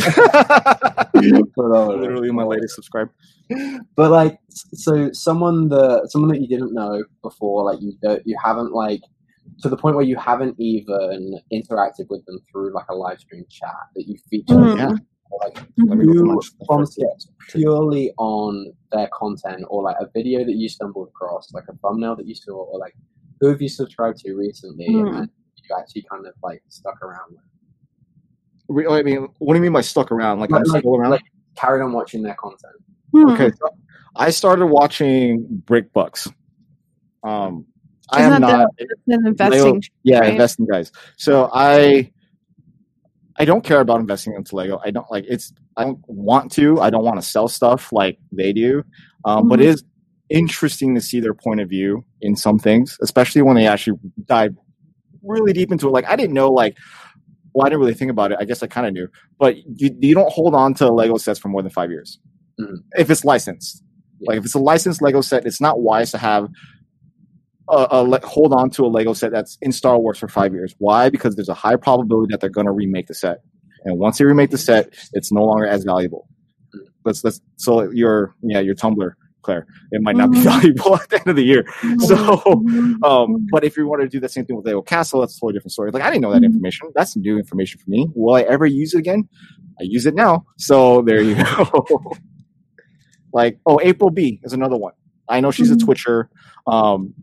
[1.14, 3.10] But, uh, literally my latest subscribe
[3.96, 8.36] but like so someone that someone that you didn't know before like you don't, you
[8.44, 9.02] haven't like
[9.62, 13.44] to the point where you haven't even interacted with them through like a live stream
[13.50, 14.78] chat that you feature Mhm.
[14.78, 14.92] Yeah.
[15.44, 19.98] like Let me go to who my- from sketch purely on their content or like
[20.00, 22.96] a video that you stumbled across like a thumbnail that you saw or like
[23.40, 25.08] who have you subscribed to recently Hmm.
[25.18, 25.30] and
[25.70, 27.40] you actually kind of like stuck around with
[28.70, 30.40] Re- I mean, what do you mean by stuck around?
[30.40, 31.12] Like, I'm Like- still around?
[31.12, 31.22] like
[31.56, 32.74] carried on watching their content
[33.14, 33.30] Hmm.
[33.30, 33.70] okay, so
[34.16, 36.28] I started watching Brick Bucks.
[37.24, 37.66] Um,
[38.10, 39.84] I Isn't am that not, the, an investing?
[40.04, 40.32] yeah, right?
[40.32, 40.92] investing guys.
[41.18, 42.12] So I,
[43.38, 44.80] I don't care about investing into Lego.
[44.84, 45.54] I don't like it's.
[45.78, 46.80] I don't want to.
[46.82, 48.84] I don't want to sell stuff like they do.
[49.26, 49.64] Um, But Mhm.
[49.64, 49.84] it is
[50.30, 54.56] interesting to see their point of view in some things, especially when they actually dive
[55.24, 55.92] really deep into it.
[55.92, 56.78] Like I didn't know like.
[57.56, 58.40] Well, I didn't really think about it.
[58.42, 59.08] I guess I kind of knew,
[59.38, 62.20] but you, you don't hold on to Lego sets for more than five years
[62.60, 62.78] Mhm.
[62.98, 63.84] if it's licensed.
[64.22, 66.48] Like if it's a licensed Lego set, it's not wise to have
[67.70, 70.52] a, a le- hold on to a Lego set that's in Star Wars for five
[70.54, 70.74] years.
[70.80, 71.10] Why?
[71.10, 73.38] Because there's a high probability that they're going to remake the set,
[73.86, 76.28] and once they remake the set, it's no longer as valuable.
[77.06, 80.44] Let's let's so your yeah your Tumbler, Claire, it might not be Mhm.
[80.44, 81.64] valuable at the end of the year.
[82.00, 83.04] So, Mhm.
[83.04, 85.40] Um, but if you want to do the same thing with Lego Castle, that's a
[85.40, 85.92] totally different story.
[85.92, 86.46] Like I didn't know that Mhm.
[86.46, 86.90] information.
[86.96, 88.08] That's new information for me.
[88.16, 89.28] Will I ever use it again?
[89.80, 90.46] I use it now.
[90.58, 92.12] So there you go.
[93.34, 94.94] like oh, April B is another one.
[95.28, 96.30] I know she's a Twitcher.
[96.68, 97.14] Um,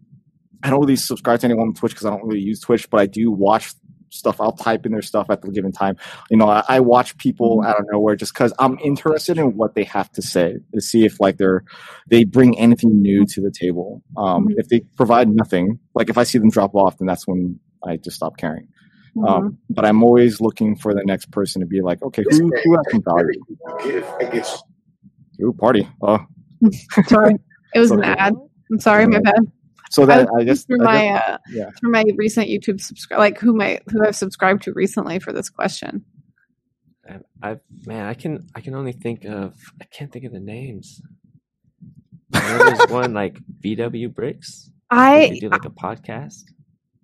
[0.63, 3.01] I don't really subscribe to anyone on Twitch because I don't really use Twitch, but
[3.01, 3.73] I do watch
[4.11, 4.41] stuff.
[4.41, 5.97] I'll type in their stuff at the given time.
[6.31, 9.75] You know, I, I watch people out of nowhere just because I'm interested in what
[9.75, 11.65] they have to say to see if like they're
[12.09, 14.03] they bring anything new to the table.
[14.17, 14.55] Um, Mhm.
[14.59, 17.97] If they provide nothing, like if I see them drop off, then that's when I
[17.97, 18.69] just stop caring.
[19.17, 19.29] Mhm.
[19.29, 22.77] Um, but I'm always looking for the next person to be like, okay, who, who
[22.77, 24.43] has some value?
[25.43, 25.89] Ooh, party.
[26.03, 26.19] Oh,
[27.07, 27.35] Sorry,
[27.75, 28.11] it was an Okay.
[28.11, 28.35] ad.
[28.71, 29.41] I'm sorry, my bad.
[29.91, 31.71] So that I, I guess through I my guess- uh, yeah.
[31.79, 35.51] through my recent YouTube subscribe, like who my who I've subscribed to recently for this
[35.51, 36.05] question.
[37.09, 40.41] I, I man, I can I can only think of I can't think of the
[40.41, 41.03] names.
[42.31, 44.71] There's one like VW Bricks.
[44.91, 46.45] I They do like a podcast,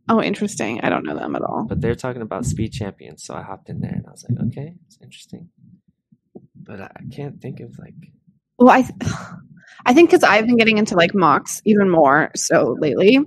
[0.09, 0.80] oh interesting.
[0.82, 1.64] I don't know them at all.
[1.68, 3.24] but they're talking about speed champions.
[3.24, 5.49] So I hopped in there and I was like, okay, it's interesting.
[6.55, 7.95] But I, I can't think of like
[8.59, 8.93] Well, I th-
[9.85, 13.19] I think because I've been getting into like MOCs even more so lately.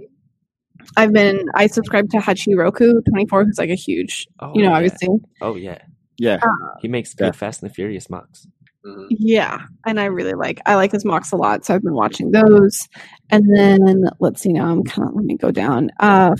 [0.97, 4.69] I've been I subscribe to Hachiroku twenty four, who's like a huge oh you know
[4.69, 4.75] yeah.
[4.75, 5.09] obviously
[5.41, 5.79] oh yeah
[6.17, 6.39] yeah.
[6.81, 7.27] he makes Yeah.
[7.27, 8.47] good Fast and the Furious MOCs.
[8.85, 9.07] Mhm.
[9.09, 12.31] Yeah, and I really like I like his MOCs a lot, so I've been watching
[12.31, 12.87] those.
[13.29, 15.91] And then let's see now I'm kind of let me go down.
[15.99, 16.35] Uh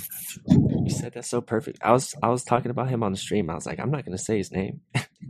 [0.47, 1.79] You said that so perfect.
[1.81, 3.49] I was I was talking about him on the stream.
[3.49, 4.79] I was like, I'm not gonna say his name.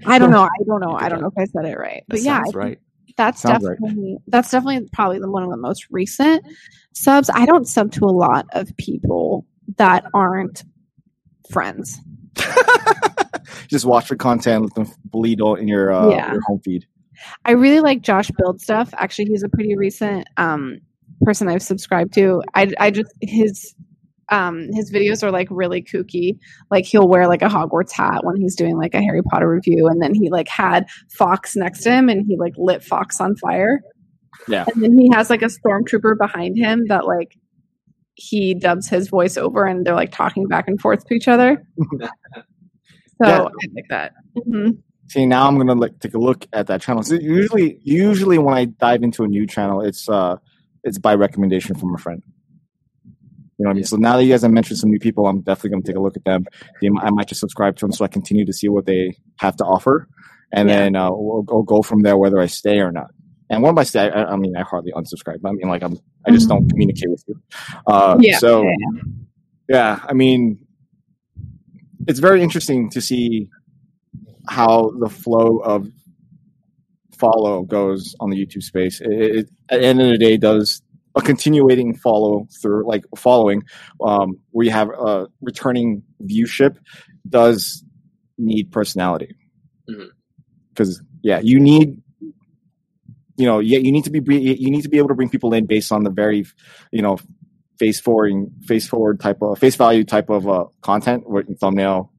[0.05, 2.03] I don't know, I don't know, I don't know if I said it right.
[2.07, 2.79] That But yeah, I right.
[3.17, 3.77] That's Sounds right.
[3.81, 6.45] definitely that's definitely probably the one of the most recent
[6.93, 7.29] subs.
[7.33, 9.45] I don't sub to a lot of people
[9.77, 10.63] that aren't
[11.51, 11.99] friends.
[13.67, 16.31] Just watch for content, let them bleed out in your uh, Yeah.
[16.31, 16.85] your home feed.
[17.45, 18.93] I really like Josh Build stuff.
[18.97, 20.79] Actually, he's a pretty recent um,
[21.21, 22.41] person I've subscribed to.
[22.55, 23.75] I, I just his
[24.31, 26.37] um, his videos are like really kooky.
[26.71, 29.87] Like he'll wear like a Hogwarts hat when he's doing like a Harry Potter review,
[29.87, 30.85] and then he like had
[31.17, 33.81] Fox next to him, and he like lit Fox on fire.
[34.47, 34.65] Yeah.
[34.73, 37.35] and then he has like a stormtrooper behind him that like
[38.15, 41.63] he dubs his voice over, and they're like talking back and forth to each other.
[43.21, 43.39] So Yeah.
[43.41, 44.13] I like that.
[44.37, 44.77] Mhm.
[45.09, 47.03] See, now I'm gonna like take a look at that channel.
[47.03, 50.37] So usually, usually when I dive into a new channel, it's uh,
[50.85, 52.23] it's by recommendation from a friend.
[53.59, 53.83] You know what I mean?
[53.83, 55.99] So now that you guys have mentioned some new people, I'm definitely gonna take a
[55.99, 56.45] look at them.
[56.81, 59.57] They, I might just subscribe to them so I continue to see what they have
[59.57, 60.07] to offer,
[60.53, 60.77] and Yeah.
[60.79, 63.11] then uh, we'll, we'll go from there whether I stay or not.
[63.49, 65.39] And when by stay, I, I mean I hardly unsubscribe.
[65.45, 67.35] I mean like I'm, I just don't communicate with you.
[67.85, 68.21] Uh, Mm-hmm.
[68.23, 68.37] Yeah.
[68.37, 69.01] So yeah,
[69.67, 70.65] yeah, I mean,
[72.07, 73.49] it's very interesting to see
[74.47, 75.87] how the flow of
[77.19, 79.01] follow goes on the YouTube space.
[79.01, 80.81] It, it, at the end of the day, does
[81.15, 83.63] a continuating follow through, like following,
[84.03, 86.77] um, where you have a returning viewship,
[87.27, 87.83] does
[88.37, 89.35] need personality.
[90.69, 92.01] Because yeah, you need.
[93.37, 95.53] You know, yeah, you need to be you need to be able to bring people
[95.53, 96.45] in based on the very,
[96.91, 97.17] you know,
[97.79, 102.11] face forward face forward type of face value type of uh, content what thumbnail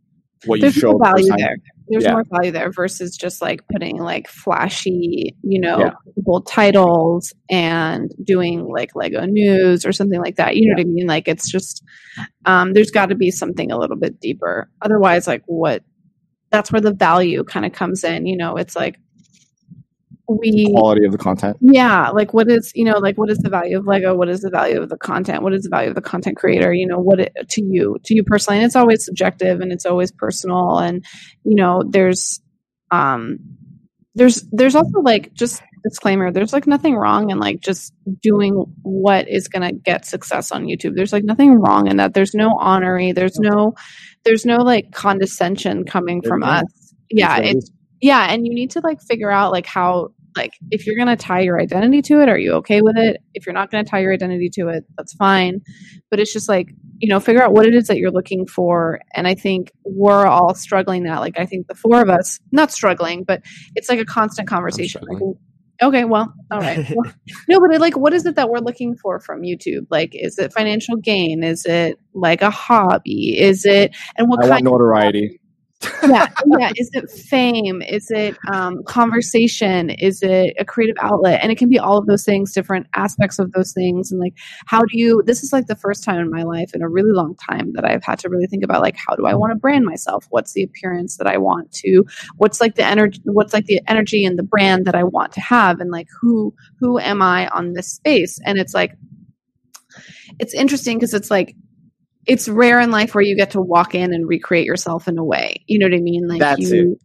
[0.46, 1.38] what There's you show more the first value time.
[1.38, 1.56] there.
[1.90, 2.12] There's Yeah.
[2.12, 5.90] more value there versus just like putting like flashy, you know, Yeah.
[6.16, 10.56] bold titles and doing like Lego news or something like that.
[10.56, 11.06] You know what I mean?
[11.06, 11.82] Like it's just
[12.46, 14.70] um there's got to be something a little bit deeper.
[14.82, 15.82] Otherwise, like what
[16.50, 18.26] that's where the value kind of comes in.
[18.26, 18.96] You know, it's like
[20.38, 21.56] we quality of the content?
[21.60, 24.14] Yeah like what is you know like what is the value of lego?
[24.14, 25.42] What is the value of the content?
[25.42, 26.72] What is the value of the content creator?
[26.72, 29.86] You know what it, to you to you personally and it's always subjective and it's
[29.86, 31.04] always personal and
[31.44, 32.40] you know there's
[32.90, 33.38] um
[34.14, 38.52] there's there's also like just disclaimer there's like nothing wrong in like just doing
[38.82, 40.94] what is going to get success on youtube.
[40.94, 42.14] There's like nothing wrong in that.
[42.14, 43.74] There's no honoring there's no
[44.24, 46.64] there's no like condescension coming from us.
[47.10, 47.70] Yeah It's what it it's
[48.00, 51.16] yeah and you need to like figure out like how like if you're going to
[51.16, 53.22] tie your identity to it are you okay with it?
[53.34, 55.60] If you're not going to tie your identity to it that's fine.
[56.10, 59.00] But it's just like you know figure out what it is that you're looking for.
[59.14, 61.20] And i think we're all struggling that.
[61.20, 63.42] Like i think the four of us not struggling but
[63.74, 65.02] it's like a constant conversation.
[65.08, 65.22] Like,
[65.82, 66.86] okay well all right.
[66.94, 67.12] Well,
[67.48, 69.86] no but like what is it that we're looking for from youtube?
[69.90, 71.42] Like is it financial gain?
[71.42, 73.38] Is it like a hobby?
[73.38, 75.39] Is it and what i want kind notoriety
[76.02, 76.26] yeah
[76.58, 77.82] yeah is it fame?
[77.82, 79.90] Is it um, conversation?
[79.90, 81.40] Is it a creative outlet?
[81.42, 84.34] And it can be all of those things different aspects of those things and like
[84.66, 87.12] how do you this is like the first time in my life in a really
[87.12, 89.56] long time that i've had to really think about like how do i want to
[89.56, 90.26] brand myself?
[90.30, 92.04] What's the appearance that i want to
[92.36, 95.40] what's like the energy what's like the energy and the brand that i want to
[95.40, 95.80] have?
[95.80, 98.38] And like who who am i on this space?
[98.44, 98.96] And it's like
[100.38, 101.54] it's interesting because it's like
[102.26, 105.24] it's rare in life where you get to walk in and recreate yourself in a
[105.24, 105.64] way.
[105.66, 106.28] You know what I mean?
[106.28, 106.98] Like That's you,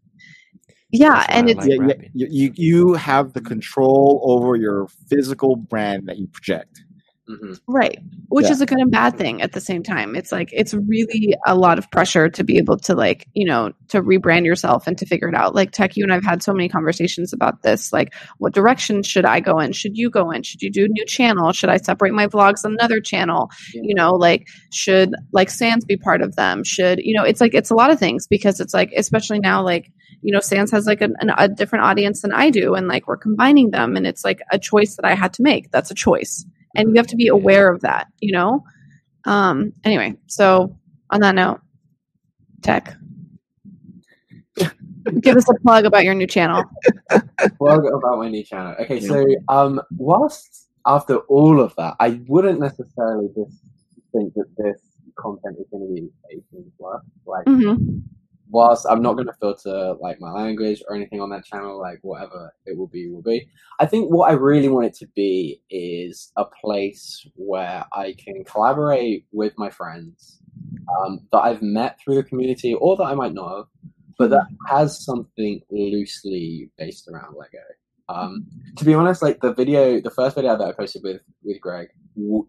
[0.92, 2.12] yeah, That's and it's like yeah, yeah, rapping.
[2.14, 6.85] you, you you have the control over your physical brand that you project
[7.30, 7.60] Mhm.
[7.68, 7.98] right,
[8.30, 8.52] which Yeah.
[8.52, 10.16] is a good and bad thing at the same time.
[10.16, 13.72] It's like it's really a lot of pressure to be able to like you know
[13.88, 15.56] to rebrand yourself and to figure it out.
[15.56, 17.92] Like Tech, you and I've had so many conversations about this.
[17.92, 19.72] Like, what direction should I go in?
[19.72, 20.44] Should you go in?
[20.44, 21.52] Should you do a new channel?
[21.52, 23.50] Should I separate my vlogs on another channel?
[23.74, 23.82] Yeah.
[23.86, 27.54] you know like should like sans be part of them should you know it's like
[27.56, 30.86] it's a lot of things because it's like especially now like you know sans has
[30.86, 34.06] like an, an, a different audience than i do and like we're combining them and
[34.08, 36.46] it's like a choice that i had to make that's a choice
[36.76, 38.08] and you have to be aware of that.
[38.20, 38.64] You know.
[39.26, 39.74] Um.
[39.84, 40.76] Anyway, so
[41.10, 41.62] on that note,
[42.62, 42.96] tech.
[45.22, 46.64] Give us a plug about your new channel.
[47.58, 48.76] plug about my new channel.
[48.80, 53.62] Okay, so um, whilst after all of that, I wouldn't necessarily just
[54.12, 54.82] think that this
[55.18, 57.02] content is going to be 18 plus.
[57.26, 58.00] Like, Mm-hmm.
[58.56, 62.00] Whilst I'm not going to filter like my language or anything on that channel, like
[62.04, 63.50] whatever it will be, will be.
[63.82, 68.46] I think what I really want it to be is a place where I can
[68.46, 70.40] collaborate with my friends
[70.98, 73.66] um, that I've met through the community or that I might not have,
[74.18, 77.66] but that has something loosely based around Lego.
[78.08, 78.48] Um,
[78.78, 81.90] to be honest, like the video, the first video that I posted with with Greg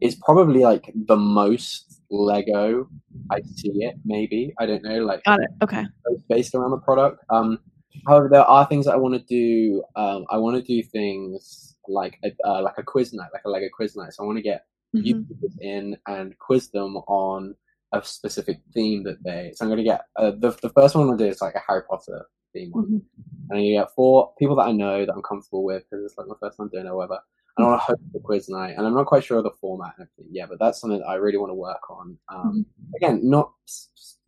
[0.00, 2.88] is probably like the most Lego
[3.30, 3.96] I see it.
[4.04, 4.98] Maybe I don't know.
[5.04, 5.50] Like Got it.
[5.62, 5.84] Okay.
[6.28, 7.24] based around the product.
[7.30, 7.58] Um,
[8.06, 9.82] however, there are things that I want to do.
[9.96, 13.48] Um, I want to do things like a, uh, like a quiz night, like a
[13.50, 14.12] Lego quiz night.
[14.12, 15.26] So I want to get Mhm.
[15.26, 17.54] YouTubers in and quiz them on
[17.92, 19.52] a specific theme that they.
[19.54, 21.40] So I'm going to get uh, the the first one I'm going to do is
[21.42, 23.02] like a Harry Potter theme one, Mhm.
[23.50, 26.28] and you get four people that I know that I'm comfortable with because it's like
[26.28, 27.20] my first time doing it, or whatever.
[27.56, 29.50] And I want to host the quiz night, and I'm not quite sure of the
[29.60, 30.34] format and everything.
[30.34, 32.18] Yeah, but that's something that I really want to work on.
[32.32, 33.52] Um, again, not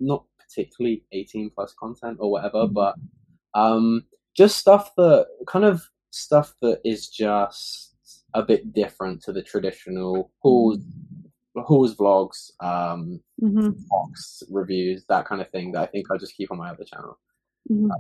[0.01, 2.73] not particularly 18 plus content or whatever, Mhm.
[2.73, 2.95] but
[3.55, 4.05] um,
[4.35, 7.95] just stuff that kind of stuff that is just
[8.35, 10.79] a bit different to the traditional hauls,
[11.57, 13.77] hauls vlogs, um, Mhm.
[13.89, 15.73] box reviews, that kind of thing.
[15.73, 17.19] That I think I'll just keep on my other channel.
[17.71, 17.91] Mhm.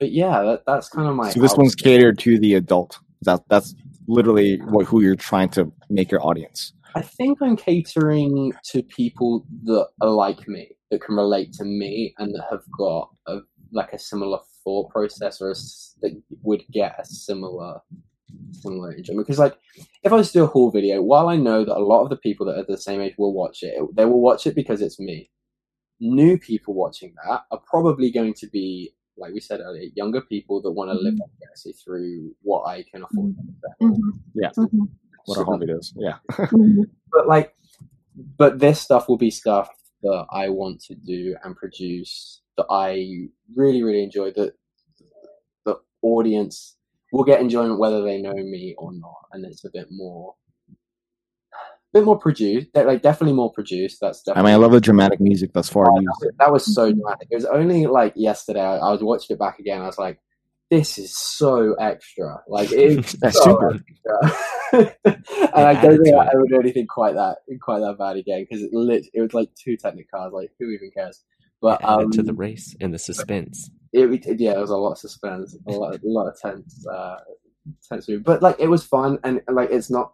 [0.00, 1.30] But yeah, that, that's kind of my.
[1.30, 2.98] So this out- one's catered to the adult.
[3.22, 3.74] That that's
[4.06, 6.72] literally what who you're trying to make your audience.
[6.94, 12.14] I think I'm catering to people that are like me, that can relate to me,
[12.18, 13.38] and that have got a
[13.72, 15.54] like a similar thought process, or a
[16.02, 17.80] that would get a similar
[18.52, 19.26] similar enjoyment.
[19.26, 19.58] Because like,
[20.02, 22.10] if I was to do a haul video, while I know that a lot of
[22.10, 24.80] the people that are the same age will watch it, they will watch it because
[24.80, 25.30] it's me.
[26.00, 30.60] New people watching that are probably going to be, like we said earlier, younger people
[30.62, 33.34] that want to live vicariously through what I can afford.
[33.82, 34.20] Mhm.
[34.34, 34.50] Yeah.
[34.56, 34.88] Mhm.
[35.26, 35.92] What our hobby it is.
[35.96, 36.18] Yeah.
[36.52, 36.90] Mhm.
[37.12, 37.54] but like
[38.38, 39.70] but this stuff will be stuff
[40.02, 44.54] that I want to do and produce that I really really enjoy that
[45.64, 46.76] the audience
[47.12, 50.34] will get enjoyment whether they know me or not and it's a bit more
[51.96, 55.20] bit more produced de- like definitely more produced that's I mean, I love the dramatic
[55.20, 55.90] music thus far.
[55.90, 57.28] Oh, that, was, that was so dramatic.
[57.30, 58.60] It was only like yesterday.
[58.60, 59.82] I, I was watching it back again.
[59.82, 60.18] I was like,
[60.70, 63.74] "This is so extra." Like it's That's so super.
[63.74, 64.94] extra.
[65.54, 68.62] and I don't think I ever do anything quite that quite that bad again because
[68.62, 69.06] it lit.
[69.14, 70.32] It was like two technicals.
[70.32, 71.22] Like who even cares?
[71.62, 73.70] But added um, to the race and the suspense.
[73.92, 76.86] it, it- yeah, it was a lot of suspense, a lot, a lot of tense,
[76.86, 77.16] uh,
[77.88, 78.06] tense.
[78.08, 78.22] movie.
[78.22, 80.12] But like, it was fun, and like, it's not.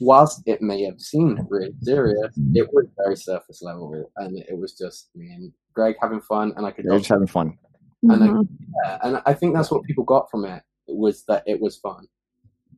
[0.00, 4.72] Whilst it may have seemed really serious, it was very surface level, and it was
[4.72, 6.86] just me and Greg having fun, and I could.
[6.86, 7.58] You're just having fun.
[8.04, 8.48] And I- Mhm.
[8.84, 12.06] yeah, and I think that's what people got from it was that it was fun.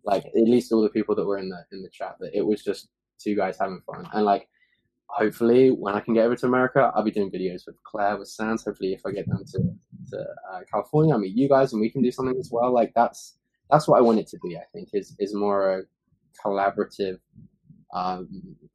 [0.04, 2.44] Like at least all the people that were in the in the chat, that it
[2.44, 4.48] was just two guys having fun, and like
[5.06, 8.28] hopefully when I can get over to America, I'll be doing videos with Claire with
[8.28, 8.64] Sans.
[8.64, 9.58] Hopefully, if I get down to
[10.10, 12.72] to uh, California, I'll meet you guys and we can do something as well.
[12.72, 13.38] Like that's
[13.70, 14.56] that's what I want it to be.
[14.56, 15.82] I think is is more a
[16.44, 17.18] collaborative
[17.94, 18.28] um,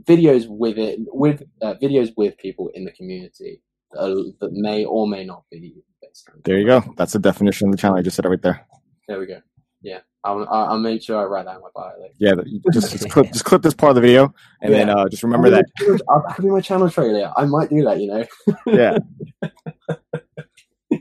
[0.03, 4.85] videos with it with uh, videos with people in the community that, are, that may
[4.85, 6.41] or may not be based on.
[6.43, 6.83] There you go.
[6.97, 7.97] That's the definition of the channel.
[7.97, 8.65] I just said it right there.
[9.07, 9.39] There we go.
[9.81, 11.93] Yeah, I'll, I'll I'll make sure I write that in my bio.
[12.01, 12.33] Like, Yeah,
[12.73, 15.49] just, just clip just clip this part of the video, and then uh, just remember
[15.51, 15.65] that.
[16.09, 17.31] I'll that could be my channel trailer.
[17.37, 18.25] I might do that, you know.
[18.65, 18.97] Yeah.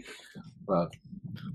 [0.68, 0.91] Well,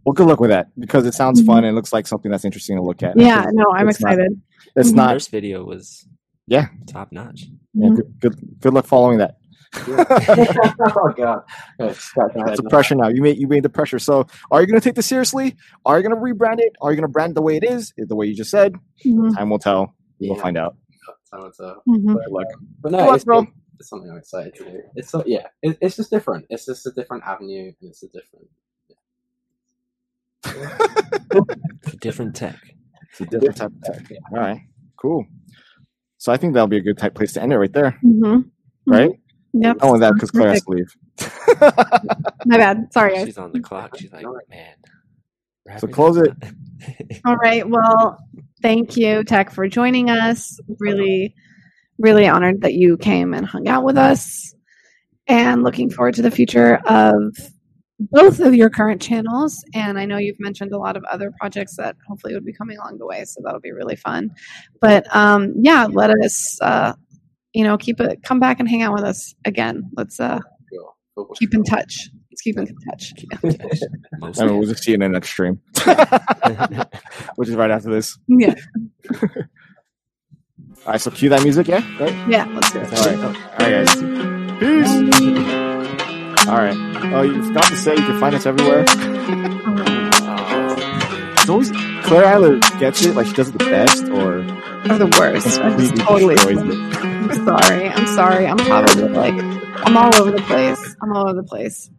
[0.06, 2.46] Well, good luck with that because it sounds fun and it looks like something that's
[2.46, 3.18] interesting to look at.
[3.20, 4.42] Yeah, no, I'm It's not- excited.
[4.76, 4.96] It's Mhm.
[4.96, 5.14] not.
[5.16, 6.08] First video was
[6.48, 6.68] Yeah.
[6.88, 7.46] top notch.
[7.74, 7.96] Yeah, Mhm.
[7.98, 8.60] good, good.
[8.62, 9.38] Good luck following that.
[9.88, 11.44] oh god,
[11.80, 13.08] Yeah, scratch my head It's the pressure now.
[13.08, 14.00] You made you made the pressure.
[14.00, 15.56] So, are you going to take this seriously?
[15.86, 16.76] Are you going to rebrand it?
[16.82, 18.76] Are you going to brand it the way it is, the way you just said?
[19.06, 19.34] Mhm.
[19.36, 19.94] Time will tell.
[20.20, 20.76] We'll find out.
[21.26, 22.14] So it's, uh, Mhm.
[22.16, 22.48] Good luck.
[22.82, 23.48] but no, luck, it's, bro.
[23.80, 24.82] it's something I'm excited to do.
[24.96, 26.46] It's so, yeah, it, it's just different.
[26.50, 28.50] It's just a different avenue, and it's a different.
[31.88, 32.58] A different tech.
[33.12, 34.18] It's a different type of tech.
[34.32, 34.62] All right,
[34.98, 35.26] cool.
[36.18, 38.50] So I think that'll be a good type place to end it right there, Mhm.
[38.88, 39.12] right?
[39.54, 39.78] Yep.
[39.82, 40.96] And that because Claire has to leave.
[42.46, 42.94] My bad.
[42.94, 43.24] Sorry.
[43.26, 43.98] She's on the clock.
[43.98, 44.76] She's like, man.
[45.80, 46.32] So close it.
[47.26, 47.68] All right.
[47.68, 48.18] Well,
[48.62, 50.60] thank you, Tech, for joining us.
[50.80, 51.36] Really,
[52.00, 54.54] really honored that you came and hung out with us.
[55.28, 57.36] And looking forward to the future of
[58.10, 61.76] both of your current channels, and I know you've mentioned a lot of other projects
[61.78, 64.32] that hopefully would be coming along the way, so that'll be really fun.
[64.80, 66.94] But um, yeah, let us, uh,
[67.54, 68.24] you know, keep it.
[68.24, 69.90] Come back and hang out with us again.
[69.96, 70.40] Let's uh,
[71.36, 72.10] keep in touch.
[72.32, 73.14] Let's keep in touch.
[74.40, 75.62] I mean, we'll just see you in the next stream,
[77.36, 78.18] which is right after this.
[78.28, 78.56] Yeah.
[80.86, 81.84] All right, so cue that music, yeah?
[82.00, 82.16] Right?
[82.28, 82.92] Yeah, let's do it.
[82.92, 83.24] All right.
[83.24, 84.60] All right, guys.
[84.60, 85.71] Peace.
[86.52, 86.76] All right.
[86.76, 88.86] Uh, oh, you forgot to say you can find us everywhere.
[91.42, 91.72] It's always
[92.04, 94.40] Claire either gets it, like she does it the best, or
[94.92, 95.60] Or the worst.
[95.62, 96.36] I'm just totally.
[96.38, 97.90] I'm sorry.
[97.90, 98.48] I'm sorry.
[98.48, 99.34] I'm probably like
[99.88, 100.96] I'm all over the place.
[101.02, 101.90] I'm all over the place.